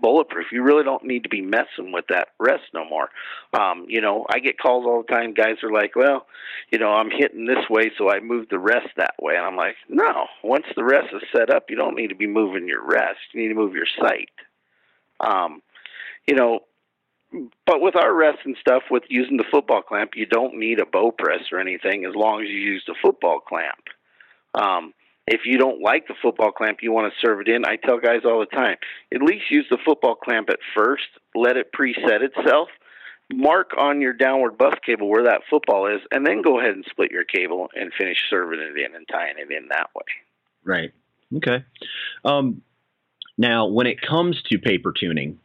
[0.00, 0.46] bulletproof.
[0.52, 3.08] You really don't need to be messing with that rest no more.
[3.52, 5.34] Um, you know, I get calls all the time.
[5.34, 6.26] Guys are like, well,
[6.70, 9.34] you know, I'm hitting this way, so I move the rest that way.
[9.34, 12.28] And I'm like, no, once the rest is set up, you don't need to be
[12.28, 13.18] moving your rest.
[13.32, 14.30] You need to move your sight.
[15.18, 15.62] Um,
[16.28, 16.60] you know,
[17.66, 20.86] but with our rest and stuff, with using the football clamp, you don't need a
[20.86, 23.82] bow press or anything as long as you use the football clamp.
[24.54, 24.94] Um,
[25.30, 27.64] if you don't like the football clamp, you want to serve it in.
[27.64, 28.76] I tell guys all the time,
[29.14, 31.04] at least use the football clamp at first.
[31.34, 32.68] Let it preset itself.
[33.30, 36.84] Mark on your downward buss cable where that football is, and then go ahead and
[36.88, 40.04] split your cable and finish serving it in and tying it in that way.
[40.64, 40.92] Right.
[41.36, 41.64] Okay.
[42.24, 42.62] Um,
[43.36, 45.38] now, when it comes to paper tuning,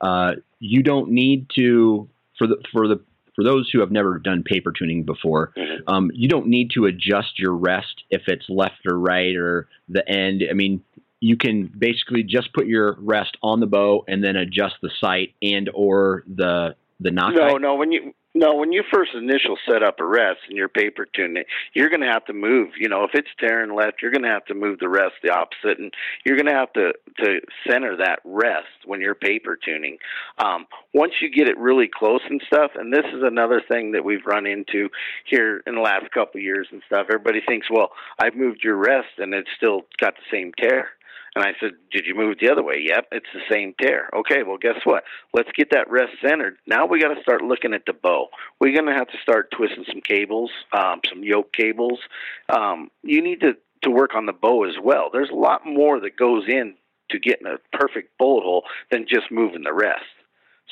[0.00, 2.08] uh, you don't need to
[2.38, 3.00] for the for the
[3.34, 5.88] for those who have never done paper tuning before, mm-hmm.
[5.92, 10.06] um, you don't need to adjust your rest if it's left or right or the
[10.08, 10.42] end.
[10.48, 10.82] I mean,
[11.20, 15.34] you can basically just put your rest on the bow and then adjust the sight
[15.40, 17.34] and or the the knot.
[17.34, 17.74] No, no.
[17.74, 21.44] When you no, when you first initial set up a rest and you're paper tuning,
[21.74, 22.70] you're going to have to move.
[22.78, 25.30] You know, if it's tearing left, you're going to have to move the rest the
[25.30, 25.92] opposite, and
[26.24, 29.98] you're going to have to to center that rest when you're paper tuning.
[30.38, 34.04] Um, once you get it really close and stuff, and this is another thing that
[34.04, 34.88] we've run into
[35.26, 37.06] here in the last couple of years and stuff.
[37.10, 40.88] Everybody thinks, well, I've moved your rest and it's still got the same tear.
[41.34, 42.84] And I said, Did you move it the other way?
[42.86, 44.10] Yep, it's the same tear.
[44.14, 45.04] Okay, well, guess what?
[45.32, 46.58] Let's get that rest centered.
[46.66, 48.28] Now we got to start looking at the bow.
[48.60, 51.98] We're going to have to start twisting some cables, um, some yoke cables.
[52.54, 55.08] Um, you need to, to work on the bow as well.
[55.12, 56.74] There's a lot more that goes in
[57.10, 60.04] to getting a perfect bullet hole than just moving the rest.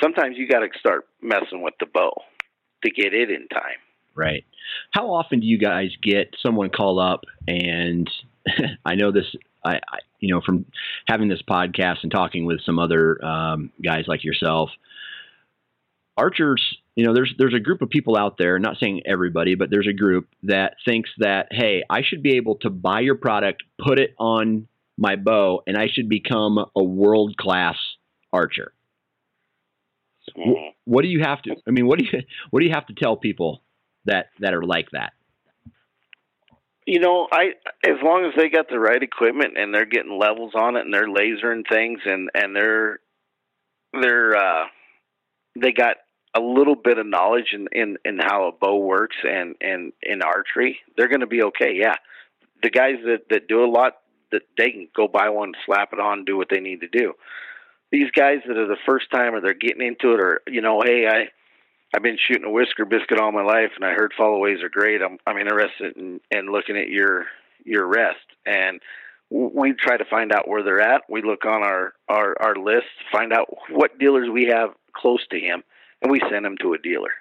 [0.03, 2.13] Sometimes you got to start messing with the bow
[2.85, 3.81] to get it in time.
[4.15, 4.45] Right.
[4.93, 8.11] How often do you guys get someone call up and
[8.85, 9.27] I know this
[9.65, 10.67] I, I, you know, from
[11.07, 14.71] having this podcast and talking with some other um, guys like yourself,
[16.17, 16.63] archers,
[16.95, 19.89] you know, there's there's a group of people out there, not saying everybody, but there's
[19.89, 23.99] a group that thinks that hey, I should be able to buy your product, put
[23.99, 24.69] it on
[24.99, 27.77] my bow, and I should become a world class
[28.33, 28.73] archer.
[30.37, 30.71] Mm-hmm.
[30.85, 31.57] What do you have to?
[31.67, 32.21] I mean, what do you
[32.51, 33.63] what do you have to tell people
[34.05, 35.13] that that are like that?
[36.91, 37.51] You know, I
[37.87, 40.93] as long as they got the right equipment and they're getting levels on it and
[40.93, 42.99] they're lasering things and and they're
[43.93, 44.65] they're uh
[45.57, 45.99] they got
[46.37, 50.21] a little bit of knowledge in in in how a bow works and and in
[50.23, 51.75] archery, they're going to be okay.
[51.77, 51.95] Yeah.
[52.65, 53.99] The guys that that do a lot
[54.33, 57.13] that they can go buy one, slap it on, do what they need to do.
[57.93, 60.83] These guys that are the first time or they're getting into it or you know,
[60.85, 61.29] hey, I
[61.95, 64.69] I've been shooting a whisker biscuit all my life, and I heard fall aways are
[64.69, 65.03] great.
[65.03, 67.27] I'm I'm interested in, in looking at your
[67.65, 68.81] your rest, and
[69.31, 71.03] we try to find out where they're at.
[71.09, 75.39] We look on our our our list, find out what dealers we have close to
[75.39, 75.63] him,
[76.03, 77.13] and we send them to a dealer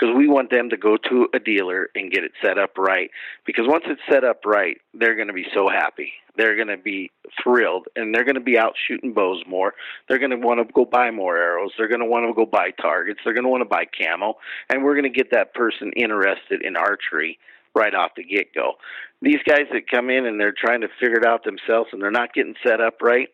[0.00, 3.10] because we want them to go to a dealer and get it set up right.
[3.44, 6.12] Because once it's set up right, they're going to be so happy.
[6.36, 7.10] They're going to be
[7.42, 9.74] thrilled, and they're going to be out shooting bows more.
[10.08, 11.72] They're going to want to go buy more arrows.
[11.76, 13.20] They're going to want to go buy targets.
[13.24, 14.34] They're going to want to buy camo,
[14.70, 17.38] and we're going to get that person interested in archery
[17.74, 18.74] right off the get go.
[19.22, 22.10] These guys that come in and they're trying to figure it out themselves and they're
[22.10, 23.28] not getting set up right,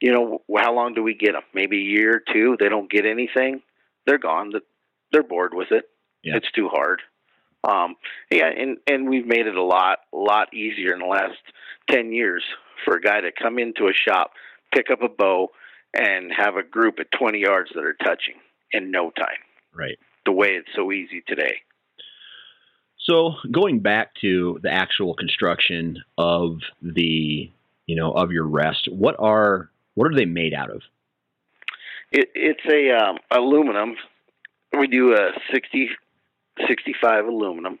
[0.00, 1.42] you know, how long do we get them?
[1.52, 2.56] Maybe a year or two.
[2.58, 3.60] They don't get anything.
[4.06, 4.52] They're gone.
[5.12, 5.84] They're bored with it
[6.24, 6.36] yeah.
[6.36, 7.02] It's too hard.
[7.68, 7.96] Um,
[8.30, 11.38] yeah, and and we've made it a lot a lot easier in the last
[11.90, 12.42] ten years
[12.84, 14.32] for a guy to come into a shop,
[14.72, 15.48] pick up a bow,
[15.94, 18.34] and have a group at twenty yards that are touching
[18.72, 19.38] in no time.
[19.74, 19.98] Right.
[20.26, 21.54] The way it's so easy today.
[22.98, 27.50] So going back to the actual construction of the
[27.86, 30.82] you know of your rest, what are what are they made out of?
[32.10, 33.96] It, it's a um, aluminum.
[34.78, 35.88] We do a sixty
[36.66, 37.78] 65 aluminum.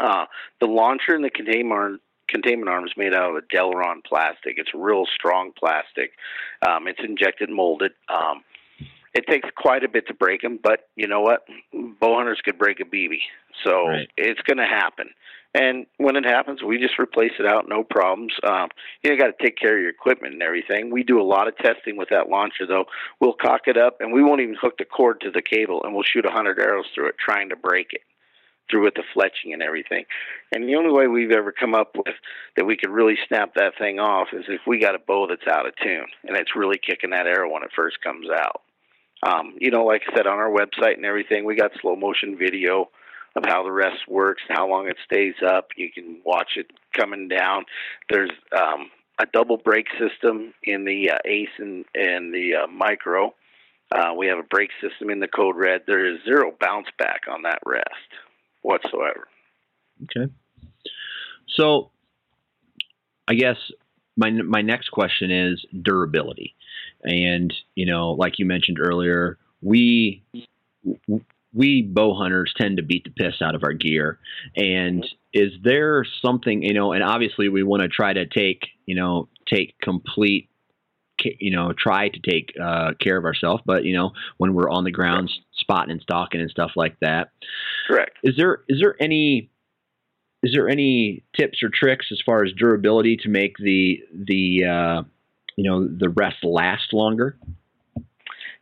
[0.00, 0.26] Uh,
[0.60, 4.54] the launcher and the containment arm, containment arm is made out of a Delrin plastic.
[4.58, 6.12] It's real strong plastic.
[6.66, 7.92] Um, it's injected molded.
[8.08, 8.44] Um,
[9.14, 11.46] it takes quite a bit to break them, but you know what?
[11.72, 13.16] Bow hunters could break a BB,
[13.64, 14.08] so right.
[14.16, 15.08] it's going to happen.
[15.58, 18.32] And when it happens, we just replace it out, no problems.
[18.46, 18.68] Um,
[19.02, 20.92] you know, got to take care of your equipment and everything.
[20.92, 22.84] We do a lot of testing with that launcher, though.
[23.18, 25.94] We'll cock it up, and we won't even hook the cord to the cable, and
[25.94, 28.02] we'll shoot a hundred arrows through it, trying to break it
[28.70, 30.04] through with the fletching and everything.
[30.52, 32.14] And the only way we've ever come up with
[32.56, 35.48] that we could really snap that thing off is if we got a bow that's
[35.50, 38.60] out of tune and it's really kicking that arrow when it first comes out.
[39.26, 42.36] Um, you know, like I said on our website and everything, we got slow motion
[42.38, 42.90] video
[43.38, 45.68] of how the rest works, how long it stays up.
[45.76, 46.66] You can watch it
[46.98, 47.64] coming down.
[48.10, 53.34] There's um, a double brake system in the uh, Ace and, and the uh, Micro.
[53.90, 55.82] Uh, we have a brake system in the Code Red.
[55.86, 58.10] There is zero bounce back on that rest
[58.62, 59.28] whatsoever.
[60.04, 60.30] Okay.
[61.48, 61.90] So,
[63.28, 63.56] I guess
[64.16, 66.54] my my next question is durability,
[67.02, 70.22] and you know, like you mentioned earlier, we
[71.58, 74.20] we bow hunters tend to beat the piss out of our gear.
[74.56, 76.92] And is there something you know?
[76.92, 80.48] And obviously, we want to try to take you know take complete
[81.40, 84.84] you know try to take uh, care of ourselves but you know when we're on
[84.84, 87.30] the ground spotting and stalking and stuff like that
[87.88, 89.50] correct is there is there any
[90.44, 95.02] is there any tips or tricks as far as durability to make the the uh,
[95.56, 97.36] you know the rest last longer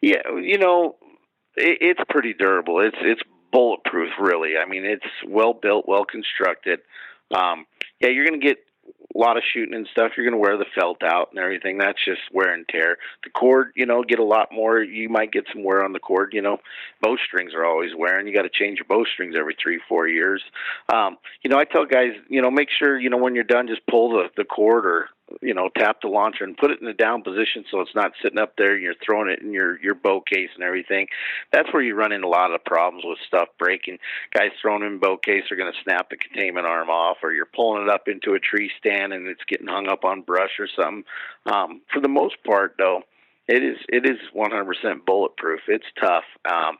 [0.00, 0.96] yeah you know
[1.56, 6.80] it, it's pretty durable it's it's bulletproof really i mean it's well built well constructed
[7.34, 7.66] um,
[8.00, 8.58] yeah you're going to get
[9.14, 11.78] a lot of shooting and stuff, you're going to wear the felt out and everything.
[11.78, 12.98] That's just wear and tear.
[13.24, 14.82] The cord, you know, get a lot more.
[14.82, 16.30] You might get some wear on the cord.
[16.32, 16.58] You know,
[17.00, 18.26] bowstrings are always wearing.
[18.26, 20.42] You got to change your bowstrings every three, four years.
[20.92, 23.68] Um, you know, I tell guys, you know, make sure you know when you're done,
[23.68, 25.08] just pull the the cord or
[25.42, 28.12] you know, tap the launcher and put it in a down position so it's not
[28.22, 31.08] sitting up there and you're throwing it in your your bow case and everything.
[31.52, 33.98] That's where you run into a lot of problems with stuff breaking.
[34.32, 37.46] Guys throwing in bow case are going to snap the containment arm off, or you're
[37.46, 40.68] pulling it up into a tree stand and it's getting hung up on brush or
[40.80, 41.04] something.
[41.46, 43.02] Um, for the most part, though,
[43.48, 45.60] it is it is 100% bulletproof.
[45.66, 46.24] It's tough.
[46.50, 46.78] Um,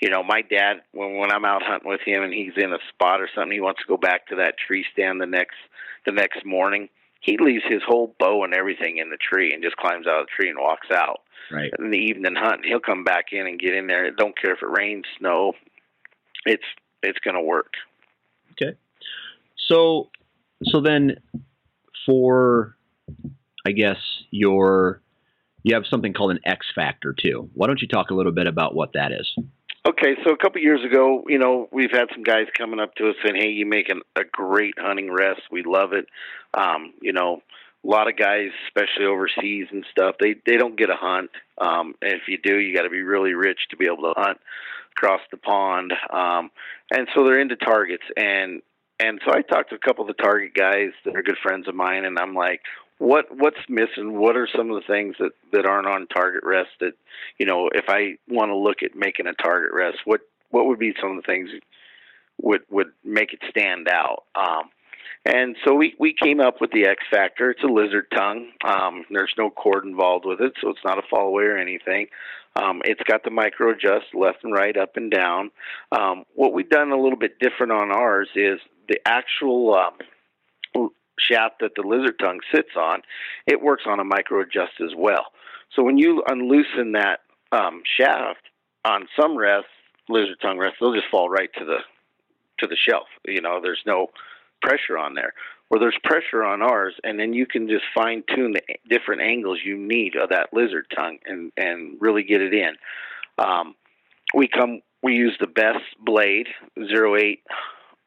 [0.00, 2.78] you know, my dad when when I'm out hunting with him and he's in a
[2.88, 5.56] spot or something, he wants to go back to that tree stand the next
[6.06, 6.88] the next morning
[7.24, 10.26] he leaves his whole bow and everything in the tree and just climbs out of
[10.26, 11.20] the tree and walks out.
[11.50, 11.70] Right.
[11.78, 14.10] In the evening hunt, he'll come back in and get in there.
[14.10, 15.54] Don't care if it rains, snow.
[16.44, 16.64] It's
[17.02, 17.72] it's going to work.
[18.52, 18.76] Okay.
[19.68, 20.10] So
[20.64, 21.16] so then
[22.04, 22.76] for
[23.66, 23.96] I guess
[24.30, 25.00] your
[25.62, 27.48] you have something called an X factor too.
[27.54, 29.34] Why don't you talk a little bit about what that is?
[29.86, 33.10] Okay, so a couple years ago, you know, we've had some guys coming up to
[33.10, 35.42] us saying, "Hey, you make an, a great hunting rest.
[35.50, 36.06] We love it."
[36.54, 37.42] Um, you know,
[37.84, 41.30] a lot of guys, especially overseas and stuff, they they don't get a hunt.
[41.58, 44.14] Um, and if you do, you got to be really rich to be able to
[44.16, 44.38] hunt
[44.96, 45.92] across the pond.
[46.10, 46.50] Um,
[46.90, 48.62] and so they're into targets, and
[49.00, 51.68] and so I talked to a couple of the target guys that are good friends
[51.68, 52.62] of mine, and I'm like,
[52.98, 54.18] what what's missing?
[54.18, 56.92] What are some of the things that that aren't on target rest that
[57.38, 60.20] you know if I want to look at making a target rest, what
[60.50, 61.50] what would be some of the things
[62.40, 64.24] would would make it stand out?
[64.34, 64.70] Um,
[65.26, 67.50] and so we we came up with the X factor.
[67.50, 68.50] It's a lizard tongue.
[68.64, 72.06] Um, there's no cord involved with it, so it's not a fall away or anything.
[72.56, 75.50] Um, it's got the micro adjust left and right, up and down.
[75.90, 79.94] Um, what we've done a little bit different on ours is the actual um,
[81.18, 83.02] shaft that the lizard tongue sits on,
[83.46, 85.26] it works on a micro adjust as well.
[85.74, 87.20] So when you unloosen that
[87.52, 88.42] um, shaft
[88.84, 89.70] on some rests,
[90.08, 91.78] lizard tongue rests, they'll just fall right to the
[92.58, 93.08] to the shelf.
[93.26, 94.08] You know, there's no
[94.62, 95.34] pressure on there.
[95.68, 99.60] Where there's pressure on ours, and then you can just fine tune the different angles
[99.64, 102.74] you need of that lizard tongue and and really get it in.
[103.38, 103.74] Um,
[104.34, 106.48] we come we use the best blade,
[106.86, 107.42] zero eight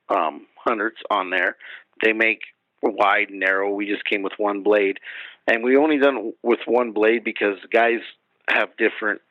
[0.09, 1.57] um, hundredths on there.
[2.03, 2.41] They make
[2.81, 3.73] wide, and narrow.
[3.73, 4.99] We just came with one blade,
[5.47, 7.99] and we only done with one blade because guys
[8.49, 9.21] have different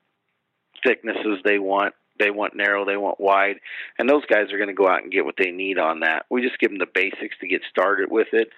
[0.84, 1.94] thicknesses they want.
[2.18, 3.56] They want narrow, they want wide,
[3.98, 6.24] and those guys are going to go out and get what they need on that.
[6.30, 8.48] We just give them the basics to get started with it.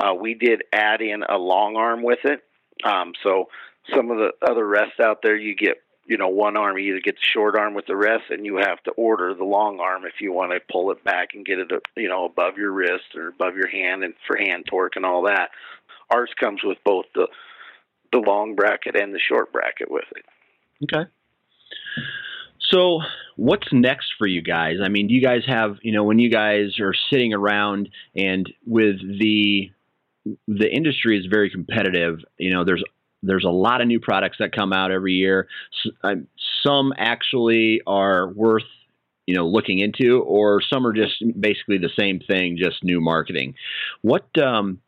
[0.00, 2.42] Uh, we did add in a long arm with it,
[2.82, 3.48] um, so
[3.94, 7.16] some of the other rests out there you get you know one arm either get
[7.16, 10.20] the short arm with the rest and you have to order the long arm if
[10.20, 13.28] you want to pull it back and get it you know above your wrist or
[13.28, 15.50] above your hand and for hand torque and all that.
[16.10, 17.28] Ours comes with both the
[18.12, 20.24] the long bracket and the short bracket with it.
[20.84, 21.10] Okay.
[22.70, 23.00] So
[23.36, 24.76] what's next for you guys?
[24.82, 28.50] I mean do you guys have you know when you guys are sitting around and
[28.66, 29.70] with the
[30.48, 32.82] the industry is very competitive you know there's
[33.24, 35.48] there's a lot of new products that come out every year.
[36.62, 38.64] Some actually are worth
[39.26, 43.54] you know looking into, or some are just basically the same thing, just new marketing.
[44.02, 44.80] What um,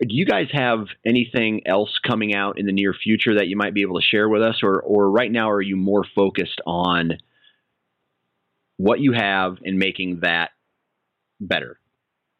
[0.00, 3.74] do you guys have anything else coming out in the near future that you might
[3.74, 7.18] be able to share with us, or or right now are you more focused on
[8.76, 10.50] what you have and making that
[11.40, 11.78] better?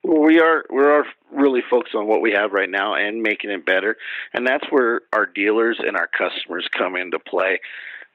[0.04, 3.64] We are we are really focused on what we have right now and making it
[3.64, 3.96] better,
[4.32, 7.60] and that's where our dealers and our customers come into play.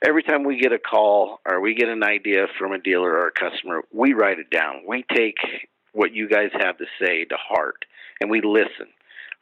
[0.06, 3.28] Every time we get a call or we get an idea from a dealer or
[3.28, 4.84] a customer, we write it down.
[4.88, 5.38] We take
[5.94, 7.86] what you guys have to say to heart,
[8.22, 8.88] and we listen.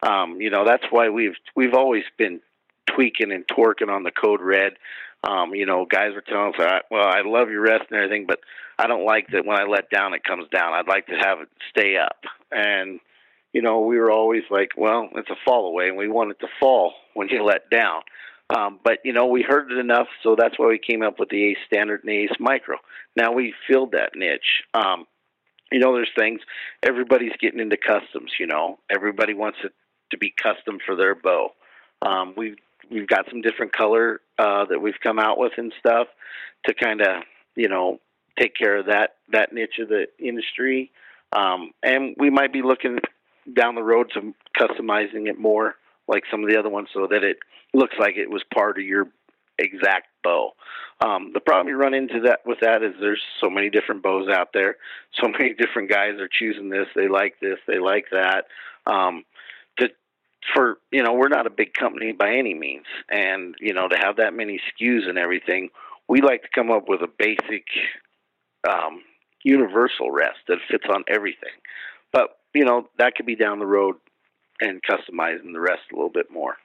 [0.02, 2.40] Um, you know, that's why we've we've always been
[2.86, 4.74] tweaking and torquing on the code red.
[5.24, 8.40] Um, you know, guys were telling us, well, I love your rest and everything, but
[8.78, 10.72] I don't like that when I let down, it comes down.
[10.72, 12.24] I'd like to have it stay up.
[12.52, 13.00] And,
[13.52, 16.40] you know, we were always like, well, it's a fall away, and we want it
[16.40, 18.02] to fall when you let down.
[18.54, 21.30] Um, but, you know, we heard it enough, so that's why we came up with
[21.30, 22.76] the Ace Standard and the Ace Micro.
[23.16, 24.62] Now we filled that niche.
[24.72, 25.06] Um,
[25.72, 26.40] you know, there's things,
[26.82, 29.72] everybody's getting into customs, you know, everybody wants it
[30.12, 31.48] to be custom for their bow.
[32.02, 32.56] Um, we've
[32.90, 36.08] we've got some different color uh, that we've come out with and stuff
[36.66, 37.22] to kind of
[37.54, 38.00] you know
[38.38, 40.90] take care of that that niche of the industry.
[41.32, 42.98] Um, and we might be looking
[43.52, 45.74] down the road to customizing it more
[46.08, 47.38] like some of the other ones so that it
[47.74, 49.08] looks like it was part of your
[49.58, 50.52] exact bow.
[51.00, 54.28] Um, the problem you run into that with that is there's so many different bows
[54.28, 54.76] out there.
[55.20, 56.86] So many different guys are choosing this.
[56.94, 57.58] They like this.
[57.66, 58.46] They like that.
[58.86, 59.24] Um,
[60.54, 63.96] for you know we're not a big company by any means, and you know to
[63.96, 65.70] have that many SKUs and everything,
[66.08, 67.64] we like to come up with a basic
[68.68, 69.02] um,
[69.42, 71.50] universal rest that fits on everything.
[72.12, 73.96] But you know that could be down the road
[74.60, 76.56] and customizing the rest a little bit more.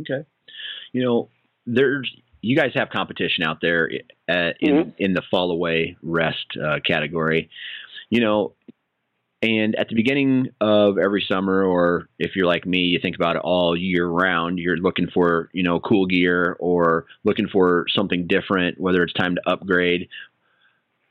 [0.00, 0.26] Okay.
[0.92, 1.28] You know,
[1.66, 2.10] there's
[2.42, 3.90] you guys have competition out there
[4.28, 4.90] uh, in mm-hmm.
[4.98, 7.50] in the fall away rest uh, category.
[8.08, 8.52] You know,
[9.42, 13.36] and at the beginning of every summer, or if you're like me, you think about
[13.36, 14.58] it all year round.
[14.58, 19.36] You're looking for you know cool gear or looking for something different, whether it's time
[19.36, 20.08] to upgrade.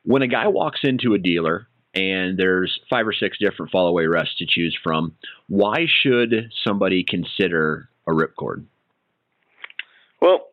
[0.03, 4.05] When a guy walks into a dealer and there's five or six different fall away
[4.05, 5.15] rests to choose from,
[5.47, 8.65] why should somebody consider a ripcord?
[10.21, 10.47] Well,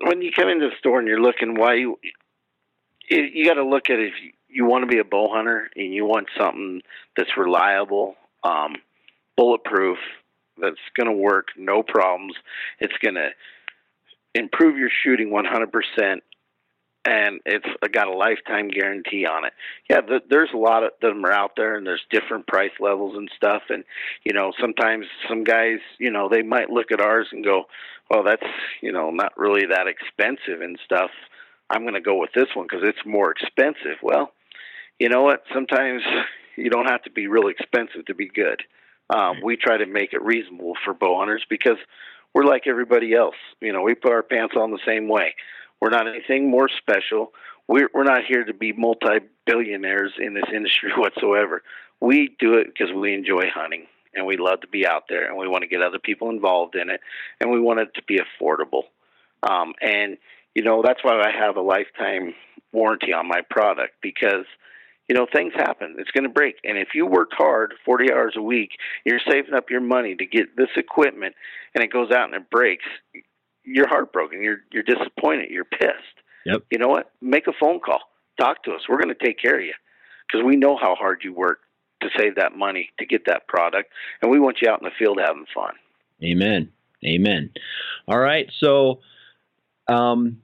[0.00, 1.98] when you come into the store and you're looking, why you
[3.10, 5.68] you, you got to look at if you, you want to be a bow hunter
[5.76, 6.82] and you want something
[7.16, 8.76] that's reliable, um,
[9.36, 9.98] bulletproof,
[10.60, 12.34] that's going to work, no problems.
[12.80, 13.30] It's going to
[14.34, 16.20] improve your shooting 100%,
[17.04, 19.52] and it's got a lifetime guarantee on it.
[19.88, 23.16] Yeah, the, there's a lot of them are out there, and there's different price levels
[23.16, 23.62] and stuff.
[23.70, 23.84] And
[24.24, 27.64] you know, sometimes some guys, you know, they might look at ours and go,
[28.10, 28.46] "Well, that's
[28.82, 31.10] you know not really that expensive and stuff."
[31.70, 33.98] I'm going to go with this one because it's more expensive.
[34.02, 34.32] Well,
[34.98, 35.42] you know what?
[35.52, 36.02] Sometimes
[36.56, 38.62] you don't have to be real expensive to be good.
[39.14, 41.78] Um, we try to make it reasonable for bow hunters because
[42.34, 43.36] we're like everybody else.
[43.60, 45.34] You know, we put our pants on the same way.
[45.80, 47.32] We're not anything more special.
[47.66, 51.62] We're we're not here to be multi-billionaires in this industry whatsoever.
[52.00, 55.36] We do it because we enjoy hunting and we love to be out there and
[55.36, 57.00] we want to get other people involved in it
[57.40, 58.84] and we want it to be affordable.
[59.48, 60.18] Um, and
[60.54, 62.34] you know that's why I have a lifetime
[62.72, 64.44] warranty on my product because
[65.08, 68.34] you know things happen it's going to break and if you worked hard 40 hours
[68.36, 68.72] a week
[69.04, 71.34] you're saving up your money to get this equipment
[71.74, 72.84] and it goes out and it breaks
[73.68, 74.42] you're heartbroken.
[74.42, 75.50] You're you're disappointed.
[75.50, 76.16] You're pissed.
[76.46, 76.64] Yep.
[76.70, 77.12] You know what?
[77.20, 78.00] Make a phone call.
[78.40, 78.82] Talk to us.
[78.88, 79.74] We're going to take care of you
[80.26, 81.60] because we know how hard you work
[82.00, 83.90] to save that money to get that product,
[84.22, 85.74] and we want you out in the field having fun.
[86.22, 86.70] Amen.
[87.04, 87.50] Amen.
[88.06, 88.50] All right.
[88.58, 89.00] So,
[89.88, 90.42] um,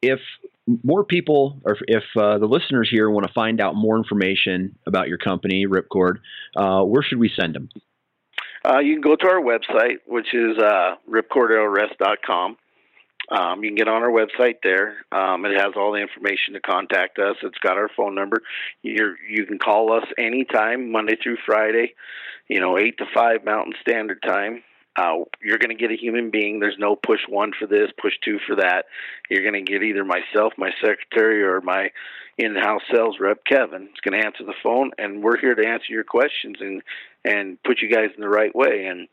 [0.00, 0.20] if
[0.66, 5.08] more people, or if uh, the listeners here want to find out more information about
[5.08, 6.18] your company, Ripcord,
[6.56, 7.68] uh, where should we send them?
[8.64, 12.56] Uh, you can go to our website, which is uh, ripcordarrowrest.com.
[13.30, 14.96] Um, you can get on our website there.
[15.10, 17.36] Um, it has all the information to contact us.
[17.42, 18.42] It's got our phone number.
[18.82, 21.94] you you can call us anytime, Monday through Friday,
[22.48, 24.62] you know, 8 to 5 Mountain Standard Time.
[24.94, 26.60] Uh, you're going to get a human being.
[26.60, 28.84] There's no push one for this, push two for that.
[29.30, 31.90] You're going to get either myself, my secretary, or my
[32.36, 33.84] in-house sales rep, Kevin.
[33.84, 36.82] Is going to answer the phone, and we're here to answer your questions and
[37.24, 38.86] and put you guys in the right way.
[38.86, 39.08] And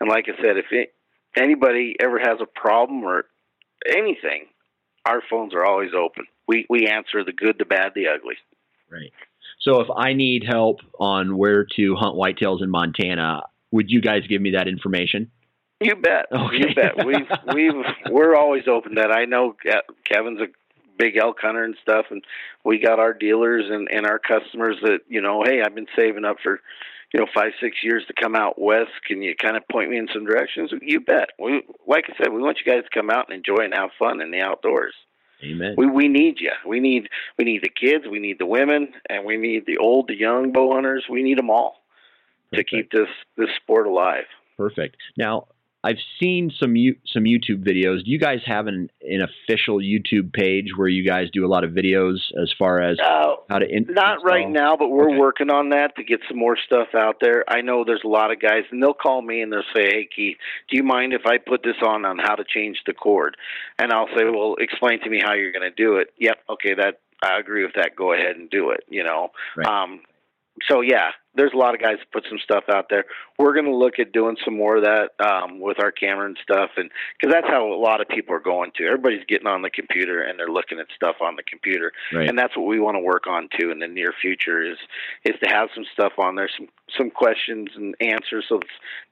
[0.00, 0.94] and like I said, if it,
[1.36, 3.24] anybody ever has a problem or
[3.86, 4.46] anything,
[5.06, 6.24] our phones are always open.
[6.48, 8.36] We we answer the good, the bad, the ugly.
[8.90, 9.12] Right.
[9.60, 14.22] So if I need help on where to hunt whitetails in Montana, would you guys
[14.28, 15.30] give me that information?
[15.80, 16.26] You bet.
[16.30, 16.56] Okay.
[16.58, 17.06] You bet.
[17.06, 19.10] We've we've we're always open to that.
[19.10, 19.56] I know
[20.04, 20.46] Kevin's a
[20.98, 22.22] big elk hunter and stuff, and
[22.64, 26.26] we got our dealers and and our customers that you know, hey, I've been saving
[26.26, 26.60] up for
[27.14, 28.90] you know five six years to come out west.
[29.06, 30.70] Can you kind of point me in some directions?
[30.82, 31.30] You bet.
[31.38, 33.90] We like I said, we want you guys to come out and enjoy and have
[33.98, 34.94] fun in the outdoors.
[35.42, 35.74] Amen.
[35.78, 36.52] We we need you.
[36.66, 37.08] We need
[37.38, 38.04] we need the kids.
[38.10, 41.06] We need the women, and we need the old, the young bow hunters.
[41.08, 41.79] We need them all
[42.52, 42.70] Perfect.
[42.70, 44.24] to keep this this sport alive.
[44.56, 44.96] Perfect.
[45.16, 45.46] Now,
[45.82, 46.74] I've seen some
[47.06, 48.04] some YouTube videos.
[48.04, 51.64] Do you guys have an, an official YouTube page where you guys do a lot
[51.64, 54.30] of videos as far as how to in- not install?
[54.30, 55.16] right now, but we're Okay.
[55.18, 57.44] working on that to get some more stuff out there.
[57.48, 60.08] I know there's a lot of guys, and they'll call me and they'll say, "Hey,
[60.14, 60.36] Keith,
[60.68, 63.36] do you mind if I put this on on how to change the cord?"
[63.78, 66.74] And I'll say, "Well, explain to me how you're going to do it." Yep, okay,
[66.74, 67.96] that I agree with that.
[67.96, 68.84] Go ahead and do it.
[68.90, 69.66] You know, Right.
[69.66, 70.00] um,
[70.68, 73.04] so yeah, there's a lot of guys that put some stuff out there.
[73.38, 76.36] We're going to look at doing some more of that um, with our camera and
[76.42, 78.86] stuff, and because that's how a lot of people are going to.
[78.86, 82.28] Everybody's getting on the computer and they're looking at stuff on the computer, Right.
[82.28, 84.78] and that's what we want to work on too in the near future is
[85.24, 86.68] is to have some stuff on there, some
[86.98, 88.58] some questions and answers, so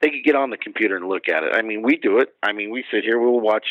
[0.01, 1.55] they can get on the computer and look at it.
[1.55, 2.35] I mean, we do it.
[2.43, 3.66] I mean, we sit here, we'll watch.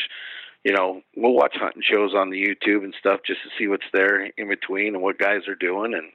[0.64, 3.86] You know, we'll watch hunting shows on the YouTube and stuff just to see what's
[3.92, 6.08] there in between and what guys are doing, and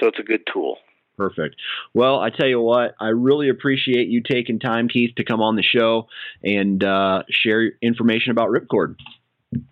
[0.00, 0.78] so it's a good tool.
[1.16, 1.56] Perfect.
[1.94, 5.56] Well, I tell you what, I really appreciate you taking time, Keith, to come on
[5.56, 6.08] the show
[6.42, 8.96] and uh, share information about Ripcord.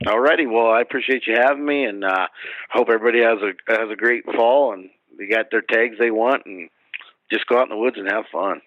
[0.04, 2.26] Alrighty, well, I appreciate you having me, and uh,
[2.70, 6.44] hope everybody has a has a great fall, and they got their tags they want,
[6.44, 6.68] and
[7.32, 8.60] just go out in the woods and have fun.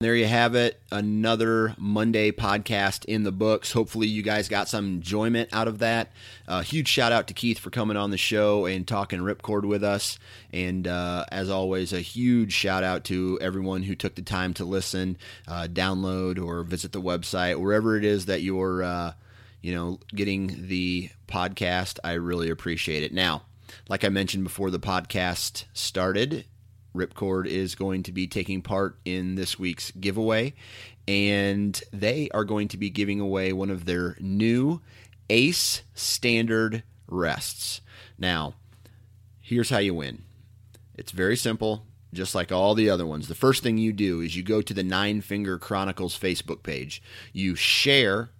[0.00, 0.80] There you have it.
[0.92, 3.72] Another Monday podcast in the books.
[3.72, 6.12] Hopefully, you guys got some enjoyment out of that.
[6.46, 9.82] Uh, huge shout out to Keith for coming on the show and talking Ripcord with
[9.82, 10.16] us.
[10.52, 14.64] And uh, as always, a huge shout out to everyone who took the time to
[14.64, 15.16] listen,
[15.48, 19.14] uh, download, or visit the website, wherever it is that you're, uh,
[19.62, 21.98] you know, getting the podcast.
[22.04, 23.12] I really appreciate it.
[23.12, 23.42] Now,
[23.88, 26.44] like I mentioned before the podcast started,
[26.94, 30.54] Ripcord is going to be taking part in this week's giveaway,
[31.06, 34.80] and they are going to be giving away one of their new
[35.30, 37.80] Ace Standard rests.
[38.18, 38.54] Now,
[39.40, 40.22] here's how you win
[40.94, 43.28] it's very simple, just like all the other ones.
[43.28, 47.02] The first thing you do is you go to the Nine Finger Chronicles Facebook page,
[47.32, 48.30] you share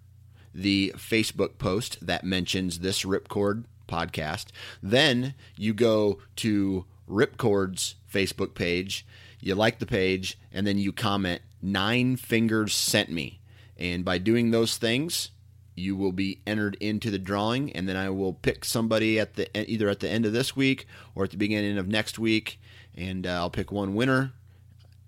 [0.53, 4.47] the Facebook post that mentions this Ripcord podcast.
[4.81, 9.05] Then you go to Ripcord's Facebook page,
[9.39, 13.39] you like the page, and then you comment, Nine Fingers Sent Me.
[13.77, 15.31] And by doing those things,
[15.75, 19.47] you will be entered into the drawing, and then I will pick somebody at the
[19.69, 20.85] either at the end of this week
[21.15, 22.59] or at the beginning of next week,
[22.95, 24.33] and uh, I'll pick one winner,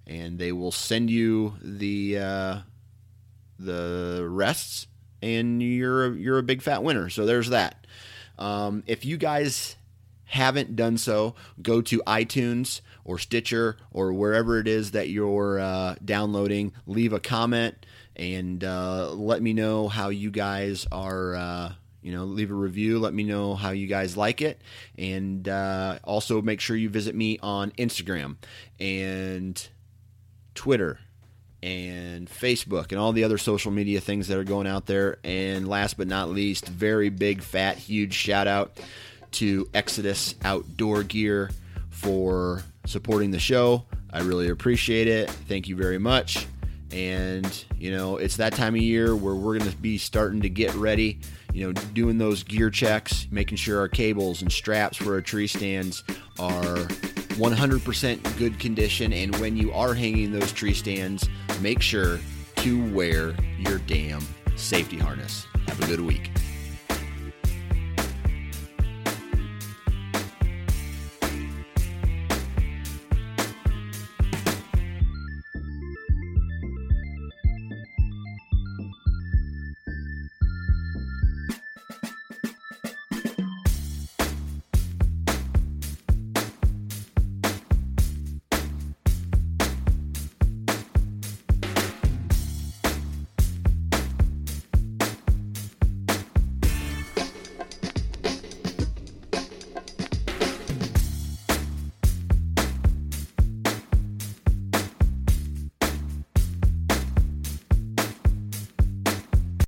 [0.08, 2.58] and they will send you the uh,
[3.60, 4.88] the rests,
[5.22, 7.10] and you're you're a big fat winner.
[7.10, 7.86] So there's that.
[8.39, 9.76] Um, if you guys
[10.32, 15.96] haven't done so, go to iTunes or Stitcher or wherever it is that you're uh,
[16.04, 16.72] downloading.
[16.88, 21.36] Leave a comment and uh, let me know how you guys are.
[21.36, 22.98] Uh, you know, leave a review.
[22.98, 24.60] Let me know how you guys like it,
[24.98, 28.38] and uh, also make sure you visit me on Instagram
[28.80, 29.68] and
[30.56, 30.98] Twitter
[31.62, 35.20] and Facebook and all the other social media things that are going out there.
[35.24, 38.80] And last but not least, very big, fat, huge shout out
[39.32, 41.52] to Exodus Outdoor Gear
[41.90, 43.86] for supporting the show.
[44.12, 45.30] I really appreciate it.
[45.30, 46.48] Thank you very much.
[46.92, 50.50] And, you know, it's that time of year where we're going to be starting to
[50.50, 51.22] get ready,
[51.54, 55.48] you know, doing those gear checks, making sure our cables and straps for our tree
[55.48, 56.04] stands
[56.38, 56.76] are
[57.38, 59.14] 100% good condition.
[59.14, 61.30] And when you are hanging those tree stands,
[61.62, 62.20] make sure
[62.58, 64.22] to wear your damn
[64.58, 65.46] safety harness.
[65.68, 66.30] Have a good week.